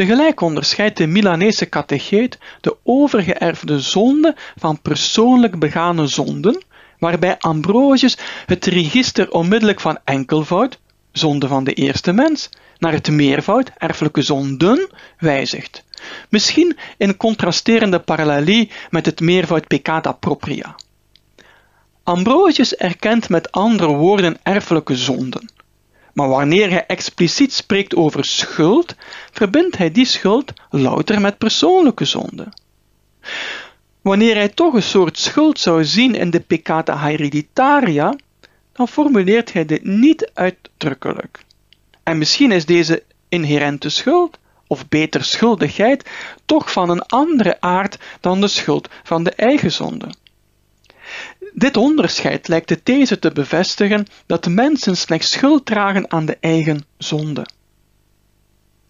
Tegelijk 0.00 0.40
onderscheidt 0.40 0.96
de 0.96 1.06
Milanese 1.06 1.68
catecheet 1.68 2.38
de 2.60 2.76
overgeërfde 2.82 3.80
zonde 3.80 4.34
van 4.56 4.80
persoonlijk 4.82 5.58
begane 5.58 6.06
zonden, 6.06 6.62
waarbij 6.98 7.38
Ambrosius 7.38 8.16
het 8.46 8.66
register 8.66 9.30
onmiddellijk 9.30 9.80
van 9.80 9.98
enkelvoud, 10.04 10.78
zonde 11.12 11.48
van 11.48 11.64
de 11.64 11.72
eerste 11.72 12.12
mens, 12.12 12.50
naar 12.78 12.92
het 12.92 13.10
meervoud, 13.10 13.70
erfelijke 13.76 14.22
zonden, 14.22 14.90
wijzigt. 15.18 15.84
Misschien 16.28 16.78
in 16.96 17.16
contrasterende 17.16 17.98
parallelie 17.98 18.70
met 18.90 19.06
het 19.06 19.20
meervoud 19.20 19.66
peccata 19.66 20.12
propria. 20.12 20.74
Ambrosius 22.02 22.74
erkent 22.74 23.28
met 23.28 23.52
andere 23.52 23.92
woorden 23.92 24.38
erfelijke 24.42 24.96
zonden. 24.96 25.50
Maar 26.12 26.28
wanneer 26.28 26.70
hij 26.70 26.86
expliciet 26.86 27.52
spreekt 27.52 27.94
over 27.94 28.24
schuld, 28.24 28.94
verbindt 29.32 29.76
hij 29.76 29.90
die 29.90 30.04
schuld 30.04 30.52
louter 30.70 31.20
met 31.20 31.38
persoonlijke 31.38 32.04
zonde. 32.04 32.46
Wanneer 34.00 34.34
hij 34.34 34.48
toch 34.48 34.74
een 34.74 34.82
soort 34.82 35.18
schuld 35.18 35.58
zou 35.58 35.84
zien 35.84 36.14
in 36.14 36.30
de 36.30 36.40
peccata 36.40 36.98
hereditaria, 36.98 38.16
dan 38.72 38.88
formuleert 38.88 39.52
hij 39.52 39.64
dit 39.64 39.84
niet 39.84 40.30
uitdrukkelijk. 40.34 41.44
En 42.02 42.18
misschien 42.18 42.52
is 42.52 42.66
deze 42.66 43.02
inherente 43.28 43.88
schuld, 43.88 44.38
of 44.66 44.88
beter 44.88 45.24
schuldigheid, 45.24 46.10
toch 46.44 46.72
van 46.72 46.90
een 46.90 47.02
andere 47.02 47.60
aard 47.60 47.98
dan 48.20 48.40
de 48.40 48.48
schuld 48.48 48.88
van 49.02 49.24
de 49.24 49.30
eigen 49.30 49.72
zonde. 49.72 50.08
Dit 51.52 51.76
onderscheid 51.76 52.48
lijkt 52.48 52.68
de 52.68 52.82
these 52.82 53.18
te 53.18 53.30
bevestigen 53.30 54.06
dat 54.26 54.48
mensen 54.48 54.96
slechts 54.96 55.30
schuld 55.30 55.66
dragen 55.66 56.10
aan 56.10 56.26
de 56.26 56.36
eigen 56.40 56.84
zonde. 56.98 57.46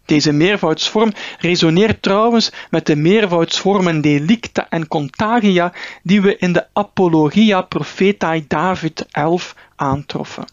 Deze 0.05 0.33
meervoudsvorm 0.33 1.13
resoneert 1.39 2.03
trouwens 2.03 2.53
met 2.71 2.87
de 2.87 2.97
meervoudsvormen 2.97 4.01
delicta 4.01 4.67
en 4.69 4.89
contagia 4.89 5.73
die 6.03 6.21
we 6.21 6.37
in 6.37 6.53
de 6.53 6.67
Apologia 6.73 7.63
Prophetae 7.63 8.45
David 8.47 9.07
11 9.11 9.55
aantroffen. 9.77 10.45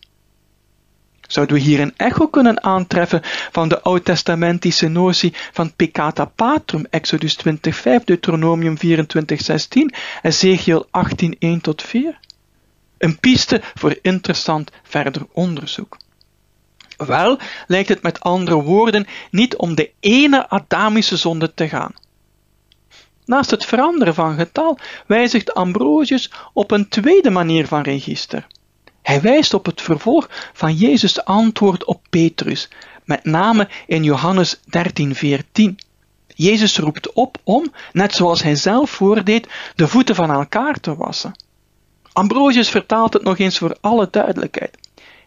Zouden 1.28 1.56
we 1.56 1.62
hier 1.62 1.80
een 1.80 1.94
echo 1.98 2.28
kunnen 2.28 2.64
aantreffen 2.64 3.22
van 3.52 3.68
de 3.68 3.82
oud-testamentische 3.82 4.88
notie 4.88 5.34
van 5.52 5.76
peccata 5.76 6.26
patrum, 6.26 6.86
Exodus 6.90 7.38
20:5, 7.48 8.04
Deuteronomium 8.06 8.78
24:16, 8.78 9.94
Ezekiel 10.22 10.88
18:1 10.92 11.62
tot 11.62 11.82
4? 11.82 12.20
Een 12.98 13.20
piste 13.20 13.62
voor 13.74 13.98
interessant 14.02 14.72
verder 14.84 15.22
onderzoek. 15.32 15.98
Wel 16.98 17.40
lijkt 17.68 17.90
het 17.90 18.02
met 18.02 18.20
andere 18.20 18.62
woorden 18.62 19.08
niet 19.32 19.56
om 19.56 19.76
de 19.76 19.92
ene 20.00 20.50
Adamische 20.50 21.18
zonde 21.18 21.54
te 21.54 21.68
gaan. 21.68 21.94
Naast 23.26 23.52
het 23.52 23.66
veranderen 23.66 24.14
van 24.14 24.36
getal 24.36 24.80
wijzigt 25.08 25.54
Ambrosius 25.54 26.32
op 26.54 26.72
een 26.72 26.88
tweede 26.90 27.30
manier 27.30 27.68
van 27.68 27.82
register. 27.82 28.48
Hij 29.08 29.22
wijst 29.22 29.54
op 29.54 29.66
het 29.66 29.82
vervolg 29.82 30.30
van 30.54 30.74
Jezus' 30.74 31.26
antwoord 31.26 31.86
op 31.86 32.02
Petrus, 32.10 32.70
met 33.04 33.24
name 33.24 33.68
in 33.86 34.04
Johannes 34.04 34.60
13:14. 34.60 35.76
Jezus 36.36 36.78
roept 36.78 37.14
op 37.14 37.38
om, 37.44 37.74
net 37.92 38.14
zoals 38.14 38.44
hij 38.44 38.56
zelf 38.56 38.90
voordeed, 38.90 39.48
de 39.76 39.88
voeten 39.88 40.16
van 40.16 40.32
elkaar 40.32 40.80
te 40.80 40.96
wassen. 40.96 41.44
Ambrosius 42.14 42.70
vertaalt 42.70 43.14
het 43.14 43.24
nog 43.24 43.38
eens 43.38 43.58
voor 43.58 43.78
alle 43.82 44.08
duidelijkheid. 44.12 44.78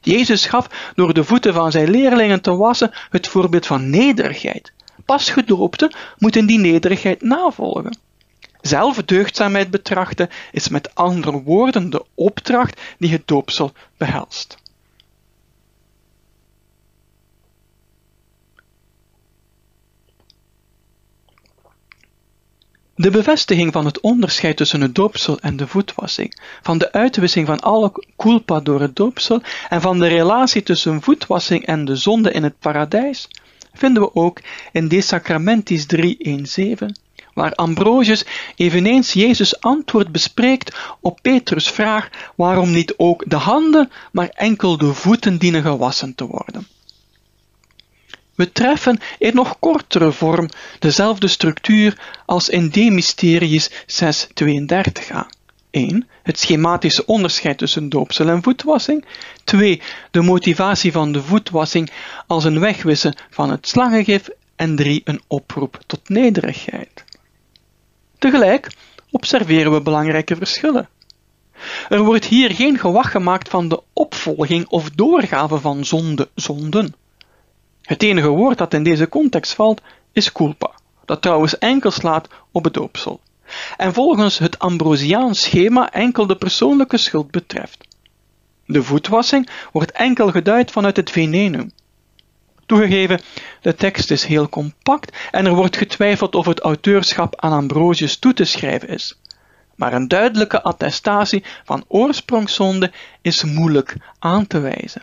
Jezus 0.01 0.47
gaf 0.47 0.93
door 0.95 1.15
de 1.15 1.25
voeten 1.25 1.55
van 1.55 1.71
zijn 1.71 1.91
leerlingen 1.91 2.41
te 2.41 2.57
wassen 2.57 2.91
het 3.11 3.29
voorbeeld 3.29 3.67
van 3.67 3.91
nederigheid. 3.91 4.73
Pasgedoopten 5.05 5.95
moeten 6.19 6.47
die 6.47 6.59
nederigheid 6.59 7.23
navolgen. 7.23 7.99
Zelfdeugdzaamheid 8.71 9.71
betrachten 9.71 10.29
is 10.53 10.69
met 10.69 10.95
andere 10.95 11.43
woorden 11.43 11.91
de 11.91 12.05
opdracht 12.15 12.81
die 12.99 13.11
het 13.11 13.29
doopsel 13.29 13.73
behelst. 13.97 14.59
De 22.95 23.11
bevestiging 23.11 23.73
van 23.73 23.85
het 23.85 24.01
onderscheid 24.01 24.57
tussen 24.57 24.81
het 24.81 24.95
doopsel 24.95 25.39
en 25.39 25.57
de 25.57 25.67
voetwassing, 25.67 26.41
van 26.63 26.79
de 26.79 26.93
uitwissing 26.93 27.47
van 27.47 27.61
alle 27.61 27.93
culpa 28.17 28.61
door 28.61 28.81
het 28.81 28.97
doopsel 28.97 29.43
en 29.69 29.81
van 29.81 29.99
de 29.99 30.07
relatie 30.07 30.63
tussen 30.63 31.03
voetwassing 31.03 31.67
en 31.67 31.85
de 31.85 31.97
zonde 31.97 32.33
in 32.33 32.43
het 32.43 32.59
paradijs, 32.59 33.29
vinden 33.73 34.03
we 34.03 34.15
ook 34.15 34.41
in 34.73 34.89
De 34.89 35.01
Sacramentis 35.01 35.87
317 35.87 36.97
waar 37.41 37.55
Ambrosius 37.55 38.25
eveneens 38.57 39.13
Jezus' 39.13 39.61
antwoord 39.61 40.13
bespreekt 40.13 40.77
op 41.01 41.19
Petrus' 41.23 41.71
vraag 41.71 42.09
waarom 42.37 42.71
niet 42.71 42.95
ook 42.97 43.25
de 43.27 43.37
handen, 43.37 43.91
maar 44.13 44.29
enkel 44.29 44.79
de 44.79 44.95
voeten 44.95 45.39
dienen 45.39 45.63
gewassen 45.63 46.15
te 46.15 46.27
worden. 46.27 46.67
We 48.35 48.53
treffen 48.53 48.99
in 49.19 49.35
nog 49.35 49.59
kortere 49.59 50.13
vorm 50.13 50.49
dezelfde 50.79 51.29
structuur 51.29 51.99
als 52.27 52.49
in 52.49 52.69
De 52.69 52.91
Mysteries 52.91 53.71
632 53.87 55.11
aan. 55.11 55.29
1. 55.71 56.09
Het 56.23 56.39
schematische 56.39 57.07
onderscheid 57.07 57.59
tussen 57.59 57.89
doopsel 57.89 58.29
en 58.29 58.43
voetwassing. 58.43 59.05
2. 59.45 59.83
De 60.11 60.23
motivatie 60.23 60.93
van 60.93 61.13
de 61.13 61.23
voetwassing 61.23 61.91
als 62.27 62.45
een 62.45 62.61
wegwissen 62.61 63.17
van 63.31 63.51
het 63.51 63.69
slangengif. 63.69 64.29
En 64.57 64.77
3. 64.77 65.01
Een 65.05 65.21
oproep 65.27 65.81
tot 65.87 66.09
nederigheid. 66.09 67.05
Tegelijk 68.21 68.71
observeren 69.11 69.73
we 69.73 69.81
belangrijke 69.81 70.37
verschillen. 70.37 70.89
Er 71.89 72.03
wordt 72.03 72.25
hier 72.25 72.51
geen 72.55 72.79
gewacht 72.79 73.11
gemaakt 73.11 73.49
van 73.49 73.69
de 73.69 73.83
opvolging 73.93 74.69
of 74.69 74.91
doorgave 74.91 75.59
van 75.59 75.85
zonde, 75.85 76.29
zonden. 76.35 76.95
Het 77.83 78.03
enige 78.03 78.29
woord 78.29 78.59
dat 78.59 78.75
in 78.75 78.83
deze 78.83 79.09
context 79.09 79.53
valt 79.53 79.81
is 80.13 80.33
culpa, 80.33 80.71
dat 81.05 81.23
trouwens 81.23 81.59
enkel 81.59 81.91
slaat 81.91 82.29
op 82.53 82.65
het 82.65 82.75
doopsel, 82.75 83.21
en 83.77 83.93
volgens 83.93 84.39
het 84.39 84.59
Ambrosiaans 84.59 85.43
schema 85.43 85.93
enkel 85.93 86.27
de 86.27 86.37
persoonlijke 86.37 86.97
schuld 86.97 87.31
betreft. 87.31 87.79
De 88.67 88.83
voetwassing 88.83 89.49
wordt 89.73 89.93
enkel 89.93 90.31
geduid 90.31 90.71
vanuit 90.71 90.97
het 90.97 91.11
venenum, 91.11 91.71
Toegegeven, 92.71 93.21
de 93.61 93.75
tekst 93.75 94.11
is 94.11 94.25
heel 94.25 94.49
compact 94.49 95.17
en 95.31 95.47
er 95.47 95.55
wordt 95.55 95.77
getwijfeld 95.77 96.35
of 96.35 96.47
het 96.47 96.61
auteurschap 96.61 97.41
aan 97.41 97.53
Ambrosius 97.53 98.19
toe 98.19 98.33
te 98.33 98.45
schrijven 98.45 98.89
is. 98.89 99.19
Maar 99.75 99.93
een 99.93 100.09
duidelijke 100.09 100.63
attestatie 100.63 101.45
van 101.65 101.85
oorsprongszonde 101.89 102.93
is 103.23 103.45
moeilijk 103.45 103.97
aan 104.19 104.47
te 104.47 104.61
wijzen. 104.61 105.03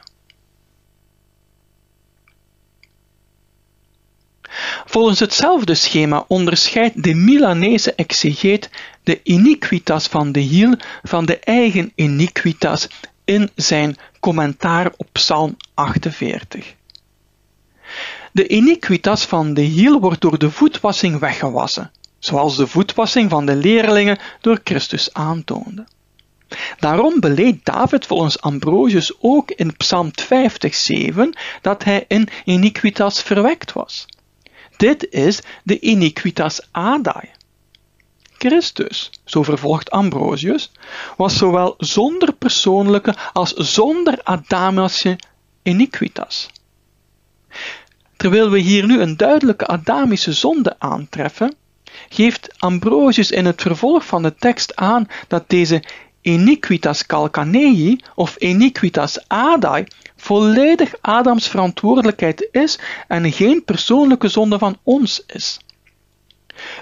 Volgens 4.86 5.20
hetzelfde 5.20 5.76
schema 5.76 6.26
onderscheidt 6.28 7.04
de 7.04 7.14
Milanese 7.14 7.94
exegeet 7.96 8.70
de 9.04 9.20
iniquitas 9.24 10.08
van 10.08 10.32
de 10.32 10.40
hiel 10.40 10.76
van 11.04 11.26
de 11.26 11.40
eigen 11.40 11.92
iniquitas 11.96 12.88
in 13.26 13.50
zijn 13.56 13.96
commentaar 14.20 14.92
op 14.98 15.08
Psalm 15.12 15.58
48. 15.74 16.77
De 18.38 18.48
iniquitas 18.48 19.26
van 19.26 19.54
de 19.54 19.62
hiel 19.62 20.00
wordt 20.00 20.22
door 20.22 20.38
de 20.38 20.52
voetwassing 20.52 21.20
weggewassen, 21.20 21.92
zoals 22.20 22.56
de 22.56 22.68
voetwassing 22.68 23.30
van 23.30 23.46
de 23.46 23.56
leerlingen 23.56 24.20
door 24.42 24.60
Christus 24.64 25.14
aantoonde. 25.14 25.86
Daarom 26.80 27.20
beleed 27.20 27.66
David 27.66 28.06
volgens 28.06 28.42
Ambrosius 28.42 29.14
ook 29.20 29.52
in 29.52 29.76
Psalm 29.78 30.12
50:7 30.12 31.38
dat 31.62 31.84
hij 31.84 32.06
in 32.08 32.28
iniquitas 32.46 33.22
verwekt 33.22 33.74
was. 33.74 34.06
Dit 34.76 35.10
is 35.10 35.40
de 35.64 35.80
iniquitas 35.80 36.68
adai. 36.72 37.30
Christus, 38.38 39.10
zo 39.26 39.44
vervolgt 39.44 39.92
Ambrosius, 39.92 40.72
was 41.16 41.38
zowel 41.38 41.74
zonder 41.78 42.34
persoonlijke 42.34 43.16
als 43.34 43.54
zonder 43.54 44.20
Adamische 44.24 45.20
iniquitas. 45.64 46.50
Terwijl 48.18 48.50
we 48.50 48.60
hier 48.60 48.86
nu 48.86 49.02
een 49.02 49.18
duidelijke 49.18 49.68
Adamische 49.68 50.34
zonde 50.34 50.76
aantreffen, 50.80 51.56
geeft 52.10 52.56
Ambrosius 52.58 53.32
in 53.32 53.46
het 53.46 53.62
vervolg 53.62 54.06
van 54.06 54.22
de 54.22 54.36
tekst 54.36 54.76
aan 54.76 55.08
dat 55.28 55.44
deze 55.50 55.84
iniquitas 56.22 57.06
calcanei 57.06 58.00
of 58.16 58.36
iniquitas 58.36 59.28
adai 59.28 59.86
volledig 60.16 60.96
Adams 61.02 61.48
verantwoordelijkheid 61.48 62.48
is 62.52 62.80
en 63.08 63.32
geen 63.32 63.64
persoonlijke 63.64 64.28
zonde 64.28 64.58
van 64.58 64.78
ons 64.84 65.24
is. 65.28 65.60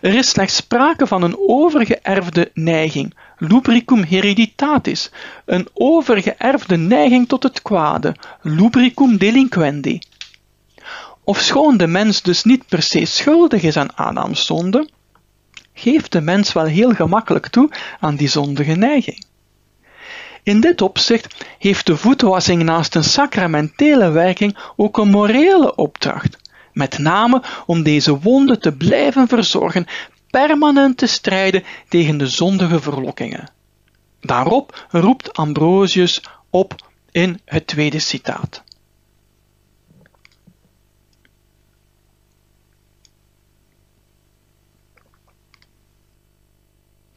Er 0.01 0.13
is 0.13 0.29
slechts 0.29 0.55
sprake 0.55 1.07
van 1.07 1.21
een 1.21 1.37
overgeërfde 1.47 2.51
neiging, 2.53 3.13
lubricum 3.37 4.03
hereditatis, 4.03 5.11
een 5.45 5.67
overgeërfde 5.73 6.77
neiging 6.77 7.27
tot 7.27 7.43
het 7.43 7.61
kwade, 7.61 8.15
lubricum 8.41 9.17
delinquendi, 9.17 9.99
Ofschoon 11.25 11.77
de 11.77 11.87
mens 11.87 12.21
dus 12.21 12.43
niet 12.43 12.67
per 12.67 12.81
se 12.81 13.05
schuldig 13.05 13.61
is 13.61 13.77
aan 13.77 13.95
Adams 13.95 14.45
zonde, 14.45 14.89
geeft 15.73 16.11
de 16.11 16.21
mens 16.21 16.53
wel 16.53 16.65
heel 16.65 16.93
gemakkelijk 16.93 17.47
toe 17.47 17.69
aan 17.99 18.15
die 18.15 18.27
zondige 18.27 18.71
neiging. 18.71 19.25
In 20.43 20.59
dit 20.59 20.81
opzicht 20.81 21.45
heeft 21.59 21.85
de 21.85 21.97
voetwassing 21.97 22.63
naast 22.63 22.95
een 22.95 23.03
sacramentele 23.03 24.09
werking 24.09 24.57
ook 24.75 24.97
een 24.97 25.09
morele 25.09 25.75
opdracht, 25.75 26.37
met 26.73 26.97
name 26.97 27.43
om 27.65 27.83
deze 27.83 28.19
wonden 28.19 28.59
te 28.59 28.75
blijven 28.75 29.27
verzorgen, 29.27 29.85
permanent 30.29 30.97
te 30.97 31.07
strijden 31.07 31.63
tegen 31.89 32.17
de 32.17 32.27
zondige 32.27 32.81
verlokkingen. 32.81 33.49
Daarop 34.21 34.87
roept 34.89 35.33
Ambrosius 35.33 36.21
op 36.49 36.75
in 37.11 37.39
het 37.45 37.67
tweede 37.67 37.99
citaat. 37.99 38.63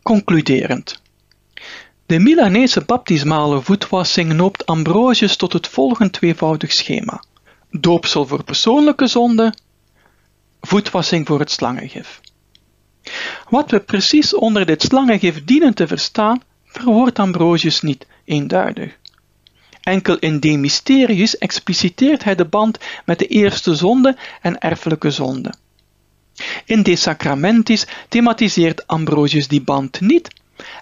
Concluderend. 0.08 1.02
De 2.06 2.18
Milanese 2.18 2.84
baptismale 2.84 3.62
voetwassing 3.62 4.32
noopt 4.32 4.66
Ambrosius 4.66 5.36
tot 5.36 5.52
het 5.52 5.68
volgende 5.68 6.10
tweevoudig 6.10 6.72
schema: 6.72 7.24
doopsel 7.70 8.26
voor 8.26 8.44
persoonlijke 8.44 9.06
zonde, 9.06 9.54
voetwassing 10.60 11.26
voor 11.26 11.38
het 11.38 11.50
slangengif. 11.50 12.20
Wat 13.48 13.70
we 13.70 13.80
precies 13.80 14.34
onder 14.34 14.66
dit 14.66 14.82
slangengif 14.82 15.44
dienen 15.44 15.74
te 15.74 15.86
verstaan, 15.86 16.42
verwoordt 16.64 17.18
Ambrosius 17.18 17.80
niet 17.80 18.06
eenduidig. 18.24 18.98
Enkel 19.82 20.18
in 20.18 20.40
De 20.40 20.56
Mysterius 20.56 21.38
expliciteert 21.38 22.24
hij 22.24 22.34
de 22.34 22.44
band 22.44 22.78
met 23.04 23.18
de 23.18 23.26
eerste 23.26 23.74
zonde 23.74 24.16
en 24.42 24.58
erfelijke 24.58 25.10
zonde. 25.10 25.52
In 26.64 26.82
De 26.82 26.96
Sacramentis 26.96 27.86
thematiseert 28.08 28.86
Ambrosius 28.86 29.48
die 29.48 29.62
band 29.62 30.00
niet 30.00 30.30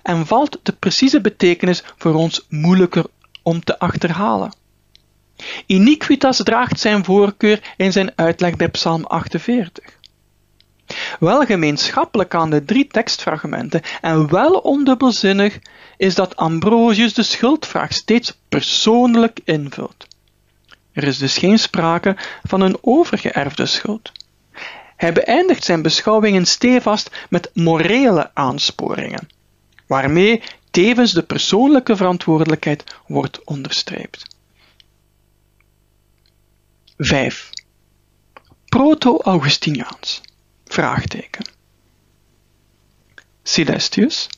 en 0.02 0.26
valt 0.26 0.58
de 0.62 0.72
precieze 0.72 1.20
betekenis 1.20 1.82
voor 1.96 2.14
ons 2.14 2.46
moeilijker 2.48 3.06
om 3.42 3.64
te 3.64 3.78
achterhalen. 3.78 4.54
Iniquitas 5.66 6.42
draagt 6.42 6.80
zijn 6.80 7.04
voorkeur 7.04 7.74
in 7.76 7.92
zijn 7.92 8.12
uitleg 8.14 8.56
bij 8.56 8.68
Psalm 8.68 9.04
48. 9.04 9.84
Wel 11.18 11.44
gemeenschappelijk 11.44 12.34
aan 12.34 12.50
de 12.50 12.64
drie 12.64 12.86
tekstfragmenten 12.86 13.82
en 14.00 14.30
wel 14.30 14.52
ondubbelzinnig 14.52 15.58
is 15.96 16.14
dat 16.14 16.36
Ambrosius 16.36 17.14
de 17.14 17.22
schuldvraag 17.22 17.92
steeds 17.92 18.38
persoonlijk 18.48 19.40
invult. 19.44 20.06
Er 20.92 21.04
is 21.04 21.18
dus 21.18 21.38
geen 21.38 21.58
sprake 21.58 22.16
van 22.42 22.60
een 22.60 22.78
overgeërfde 22.80 23.66
schuld. 23.66 24.12
Hij 24.96 25.12
beëindigt 25.12 25.64
zijn 25.64 25.82
beschouwingen 25.82 26.46
stevast 26.46 27.10
met 27.28 27.50
morele 27.54 28.30
aansporingen, 28.34 29.28
waarmee 29.86 30.42
tevens 30.70 31.12
de 31.12 31.22
persoonlijke 31.22 31.96
verantwoordelijkheid 31.96 32.84
wordt 33.06 33.44
onderstreept. 33.44 34.26
5. 36.98 37.50
Proto-Augustiniaans 38.64 40.20
Vraagteken. 40.64 41.44
Celestius, 43.42 44.28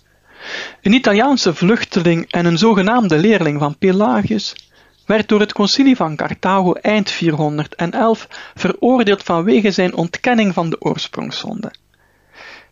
een 0.83 0.93
Italiaanse 0.93 1.55
vluchteling 1.55 2.31
en 2.33 2.47
een 2.47 2.59
zogenaamde 2.59 3.19
leerling 3.19 3.59
van 3.59 3.79
Pelagius, 3.79 4.71
werd 5.09 5.29
door 5.29 5.41
het 5.41 5.53
concilie 5.53 5.97
van 5.97 6.17
Carthago 6.17 6.73
eind 6.73 7.11
411 7.11 8.29
veroordeeld 8.55 9.23
vanwege 9.23 9.71
zijn 9.71 9.95
ontkenning 9.95 10.55
van 10.55 10.71
de 10.71 10.81
oorsprongszonde. 10.81 11.73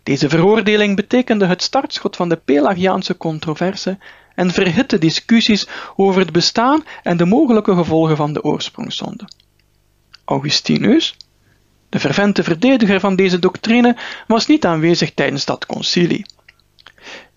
Deze 0.02 0.28
veroordeling 0.28 0.96
betekende 0.96 1.46
het 1.46 1.62
startschot 1.62 2.16
van 2.16 2.28
de 2.28 2.36
Pelagiaanse 2.36 3.16
controverse 3.16 3.98
en 4.34 4.50
verhitte 4.50 4.98
discussies 4.98 5.68
over 5.96 6.20
het 6.20 6.32
bestaan 6.32 6.84
en 7.02 7.16
de 7.16 7.24
mogelijke 7.24 7.74
gevolgen 7.74 8.16
van 8.16 8.32
de 8.32 8.42
oorsprongszonde. 8.42 9.28
Augustinus, 10.24 11.16
de 11.88 12.00
fervente 12.00 12.42
verdediger 12.42 13.00
van 13.00 13.16
deze 13.16 13.38
doctrine 13.38 13.96
was 14.26 14.46
niet 14.46 14.64
aanwezig 14.64 15.14
tijdens 15.14 15.44
dat 15.44 15.66
concilie. 15.66 16.26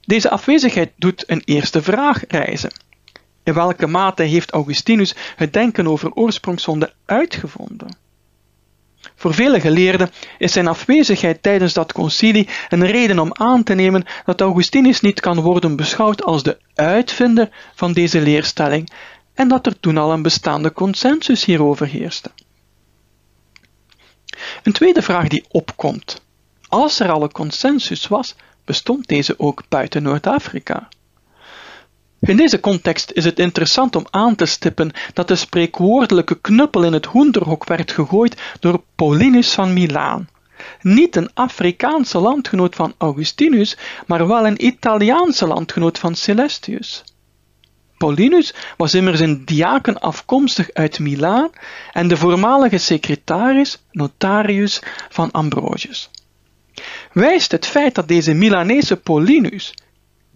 Deze 0.01 0.29
afwezigheid 0.29 0.91
doet 0.95 1.23
een 1.27 1.41
eerste 1.45 1.81
vraag 1.81 2.23
reizen. 2.27 2.71
In 3.49 3.55
welke 3.55 3.87
mate 3.87 4.23
heeft 4.23 4.51
Augustinus 4.51 5.15
het 5.35 5.53
denken 5.53 5.87
over 5.87 6.13
oorsprongszonde 6.13 6.93
uitgevonden? 7.05 7.97
Voor 9.15 9.33
vele 9.33 9.59
geleerden 9.59 10.11
is 10.37 10.51
zijn 10.51 10.67
afwezigheid 10.67 11.43
tijdens 11.43 11.73
dat 11.73 11.93
concilie 11.93 12.49
een 12.69 12.85
reden 12.85 13.19
om 13.19 13.29
aan 13.33 13.63
te 13.63 13.73
nemen 13.73 14.05
dat 14.25 14.41
Augustinus 14.41 15.01
niet 15.01 15.19
kan 15.19 15.39
worden 15.39 15.75
beschouwd 15.75 16.23
als 16.23 16.43
de 16.43 16.57
uitvinder 16.75 17.49
van 17.75 17.93
deze 17.93 18.21
leerstelling 18.21 18.91
en 19.33 19.47
dat 19.47 19.65
er 19.65 19.79
toen 19.79 19.97
al 19.97 20.11
een 20.11 20.21
bestaande 20.21 20.73
consensus 20.73 21.45
hierover 21.45 21.87
heerste. 21.87 22.31
Een 24.63 24.73
tweede 24.73 25.01
vraag 25.01 25.27
die 25.27 25.45
opkomt. 25.47 26.21
Als 26.67 26.99
er 26.99 27.11
al 27.11 27.23
een 27.23 27.31
consensus 27.31 28.07
was, 28.07 28.35
bestond 28.65 29.07
deze 29.07 29.39
ook 29.39 29.63
buiten 29.69 30.03
Noord-Afrika? 30.03 30.87
In 32.19 32.37
deze 32.37 32.59
context 32.59 33.11
is 33.11 33.25
het 33.25 33.39
interessant 33.39 33.95
om 33.95 34.07
aan 34.09 34.35
te 34.35 34.45
stippen 34.45 34.91
dat 35.13 35.27
de 35.27 35.35
spreekwoordelijke 35.35 36.39
knuppel 36.39 36.83
in 36.83 36.93
het 36.93 37.05
hoenderhok 37.05 37.65
werd 37.65 37.91
gegooid 37.91 38.41
door 38.59 38.83
Paulinus 38.95 39.53
van 39.53 39.73
Milaan. 39.73 40.29
Niet 40.81 41.15
een 41.15 41.29
Afrikaanse 41.33 42.19
landgenoot 42.19 42.75
van 42.75 42.93
Augustinus, 42.97 43.77
maar 44.07 44.27
wel 44.27 44.47
een 44.47 44.65
Italiaanse 44.65 45.47
landgenoot 45.47 45.99
van 45.99 46.15
Celestius. 46.15 47.03
Paulinus 47.97 48.53
was 48.77 48.93
immers 48.93 49.19
een 49.19 49.45
diaken 49.45 49.99
afkomstig 49.99 50.71
uit 50.73 50.99
Milaan 50.99 51.49
en 51.91 52.07
de 52.07 52.17
voormalige 52.17 52.77
secretaris, 52.77 53.83
notarius 53.91 54.81
van 55.09 55.31
Ambrosius. 55.31 56.09
Wijst 57.13 57.51
het 57.51 57.65
feit 57.65 57.95
dat 57.95 58.07
deze 58.07 58.33
Milanese 58.33 58.95
Paulinus, 58.97 59.73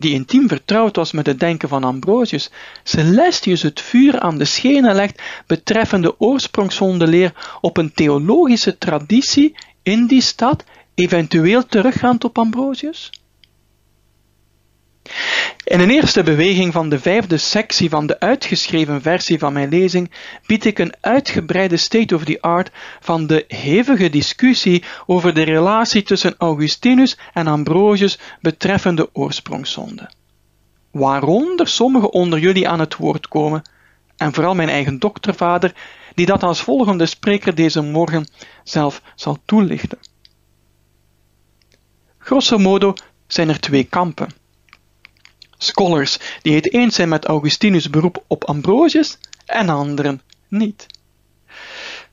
die 0.03 0.13
intiem 0.13 0.47
vertrouwd 0.47 0.95
was 0.95 1.11
met 1.11 1.25
het 1.25 1.39
denken 1.39 1.69
van 1.69 1.83
Ambrosius, 1.83 2.49
Celestius 2.83 3.61
het 3.61 3.81
vuur 3.81 4.19
aan 4.19 4.37
de 4.37 4.45
schenen 4.45 4.95
legt 4.95 5.21
betreffende 5.47 6.19
oorsprongsvondeleer 6.19 7.57
op 7.61 7.77
een 7.77 7.93
theologische 7.93 8.77
traditie 8.77 9.55
in 9.83 10.05
die 10.05 10.21
stad, 10.21 10.63
eventueel 10.95 11.65
teruggaand 11.65 12.23
op 12.23 12.37
Ambrosius? 12.37 13.09
In 15.63 15.79
een 15.79 15.89
eerste 15.89 16.23
beweging 16.23 16.73
van 16.73 16.89
de 16.89 16.99
vijfde 16.99 17.37
sectie 17.37 17.89
van 17.89 18.07
de 18.07 18.19
uitgeschreven 18.19 19.01
versie 19.01 19.39
van 19.39 19.53
mijn 19.53 19.69
lezing 19.69 20.11
bied 20.45 20.65
ik 20.65 20.79
een 20.79 20.93
uitgebreide 21.01 21.77
state 21.77 22.15
of 22.15 22.23
the 22.23 22.41
art 22.41 22.71
van 22.99 23.27
de 23.27 23.45
hevige 23.47 24.09
discussie 24.09 24.83
over 25.05 25.33
de 25.33 25.41
relatie 25.41 26.03
tussen 26.03 26.35
Augustinus 26.37 27.17
en 27.33 27.47
Ambrosius 27.47 28.19
betreffende 28.41 29.09
oorsprongszonde. 29.13 30.09
Waaronder 30.91 31.67
sommigen 31.67 32.13
onder 32.13 32.39
jullie 32.39 32.69
aan 32.69 32.79
het 32.79 32.95
woord 32.95 33.27
komen, 33.27 33.61
en 34.17 34.33
vooral 34.33 34.55
mijn 34.55 34.69
eigen 34.69 34.99
doktervader, 34.99 35.73
die 36.15 36.25
dat 36.25 36.43
als 36.43 36.61
volgende 36.61 37.05
spreker 37.05 37.55
deze 37.55 37.81
morgen 37.81 38.27
zelf 38.63 39.01
zal 39.15 39.37
toelichten. 39.45 39.99
Grosso 42.17 42.57
modo 42.57 42.93
zijn 43.27 43.49
er 43.49 43.59
twee 43.59 43.83
kampen 43.83 44.41
scholars 45.57 46.17
die 46.41 46.55
het 46.55 46.73
eens 46.73 46.95
zijn 46.95 47.09
met 47.09 47.25
Augustinus' 47.25 47.89
beroep 47.89 48.23
op 48.27 48.43
Ambrosius 48.43 49.17
en 49.45 49.69
anderen 49.69 50.21
niet. 50.47 50.85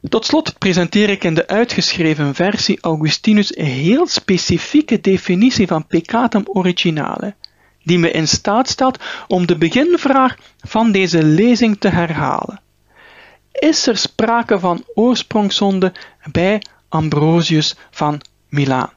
Tot 0.09 0.24
slot 0.24 0.59
presenteer 0.59 1.09
ik 1.09 1.24
in 1.24 1.35
de 1.35 1.46
uitgeschreven 1.46 2.35
versie 2.35 2.79
Augustinus' 2.81 3.55
heel 3.55 4.07
specifieke 4.07 5.00
definitie 5.00 5.66
van 5.66 5.87
peccatum 5.87 6.42
originale, 6.46 7.35
die 7.83 7.98
me 7.98 8.11
in 8.11 8.29
staat 8.29 8.68
stelt 8.68 8.98
om 9.29 9.46
de 9.46 9.57
beginvraag 9.59 10.37
van 10.61 10.92
deze 10.92 11.24
lezing 11.24 11.81
te 11.81 11.88
herhalen. 11.88 12.61
Is 13.53 13.87
er 13.87 13.96
sprake 13.96 14.59
van 14.59 14.85
oorsprongszonde 14.94 15.93
bij 16.32 16.62
Ambrosius 16.88 17.76
van 17.91 18.20
Milaan? 18.49 18.91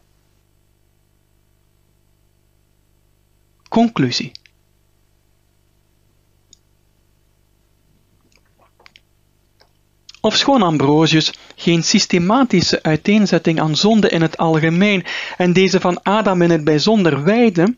Conclusie 3.73 4.31
Ofschoon 10.21 10.61
Ambrosius 10.61 11.33
geen 11.55 11.83
systematische 11.83 12.83
uiteenzetting 12.83 13.59
aan 13.59 13.75
zonde 13.75 14.09
in 14.09 14.21
het 14.21 14.37
algemeen 14.37 15.05
en 15.37 15.53
deze 15.53 15.79
van 15.79 16.03
Adam 16.03 16.41
in 16.41 16.49
het 16.49 16.63
bijzonder 16.63 17.23
wijde, 17.23 17.75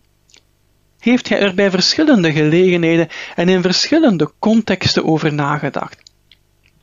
heeft 0.99 1.29
hij 1.29 1.39
er 1.39 1.55
bij 1.55 1.69
verschillende 1.69 2.31
gelegenheden 2.31 3.07
en 3.35 3.49
in 3.49 3.61
verschillende 3.61 4.31
contexten 4.39 5.05
over 5.05 5.33
nagedacht. 5.33 6.03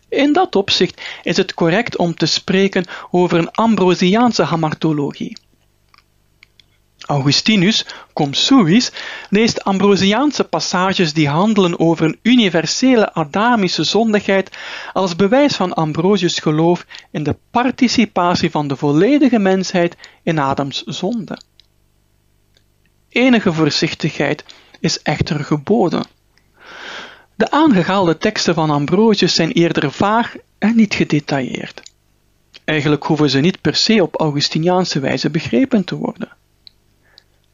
In 0.08 0.32
dat 0.32 0.56
opzicht 0.56 1.02
is 1.22 1.36
het 1.36 1.54
correct 1.54 1.96
om 1.96 2.14
te 2.14 2.26
spreken 2.26 2.84
over 3.10 3.38
een 3.38 3.50
Ambrosiaanse 3.50 4.42
hamartologie. 4.42 5.36
Augustinus, 7.06 7.86
cum 8.12 8.34
suis, 8.34 8.92
leest 9.30 9.64
Ambrosiaanse 9.64 10.44
passages 10.44 11.12
die 11.12 11.28
handelen 11.28 11.78
over 11.78 12.06
een 12.06 12.18
universele 12.22 13.12
Adamische 13.12 13.84
zondigheid 13.84 14.50
als 14.92 15.16
bewijs 15.16 15.56
van 15.56 15.72
Ambrosius 15.72 16.38
geloof 16.38 16.86
in 17.10 17.22
de 17.22 17.36
participatie 17.50 18.50
van 18.50 18.68
de 18.68 18.76
volledige 18.76 19.38
mensheid 19.38 19.96
in 20.22 20.38
Adams 20.38 20.82
zonde. 20.82 21.38
Enige 23.08 23.52
voorzichtigheid 23.52 24.44
is 24.80 25.02
echter 25.02 25.44
geboden. 25.44 26.04
De 27.34 27.50
aangehaalde 27.50 28.18
teksten 28.18 28.54
van 28.54 28.70
Ambrosius 28.70 29.34
zijn 29.34 29.52
eerder 29.52 29.92
vaag 29.92 30.34
en 30.58 30.76
niet 30.76 30.94
gedetailleerd. 30.94 31.82
Eigenlijk 32.64 33.04
hoeven 33.04 33.30
ze 33.30 33.40
niet 33.40 33.60
per 33.60 33.74
se 33.74 34.02
op 34.02 34.20
Augustiniaanse 34.20 35.00
wijze 35.00 35.30
begrepen 35.30 35.84
te 35.84 35.96
worden. 35.96 36.28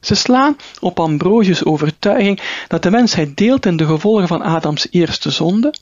Ze 0.01 0.15
slaan 0.15 0.57
op 0.81 1.01
Ambrosius' 1.01 1.65
overtuiging 1.65 2.41
dat 2.69 2.83
de 2.83 2.91
mensheid 2.91 3.37
deelt 3.37 3.67
in 3.67 3.77
de 3.77 3.87
gevolgen 3.87 4.29
van 4.29 4.43
Adams 4.43 4.87
eerste 4.91 5.31
zonde, 5.31 5.75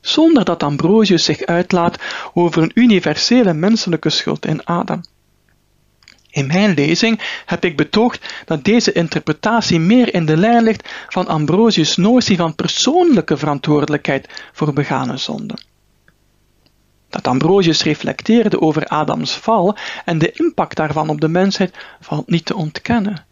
zonder 0.00 0.44
dat 0.44 0.62
Ambrosius 0.62 1.24
zich 1.24 1.42
uitlaat 1.42 1.98
over 2.34 2.62
een 2.62 2.70
universele 2.74 3.52
menselijke 3.52 4.10
schuld 4.10 4.46
in 4.46 4.64
Adam. 4.64 5.02
In 6.30 6.46
mijn 6.46 6.74
lezing 6.74 7.20
heb 7.46 7.64
ik 7.64 7.76
betoogd 7.76 8.44
dat 8.44 8.64
deze 8.64 8.92
interpretatie 8.92 9.78
meer 9.78 10.14
in 10.14 10.26
de 10.26 10.36
lijn 10.36 10.62
ligt 10.62 10.88
van 11.08 11.26
Ambrosius' 11.26 11.96
notie 11.96 12.36
van 12.36 12.54
persoonlijke 12.54 13.36
verantwoordelijkheid 13.36 14.28
voor 14.52 14.72
begane 14.72 15.16
zonden. 15.16 15.62
Dat 17.08 17.26
Ambrosius 17.26 17.82
reflecteerde 17.82 18.60
over 18.60 18.86
Adams 18.86 19.32
val 19.32 19.76
en 20.04 20.18
de 20.18 20.32
impact 20.32 20.76
daarvan 20.76 21.08
op 21.08 21.20
de 21.20 21.28
mensheid 21.28 21.74
valt 22.00 22.28
niet 22.28 22.44
te 22.44 22.56
ontkennen. 22.56 23.26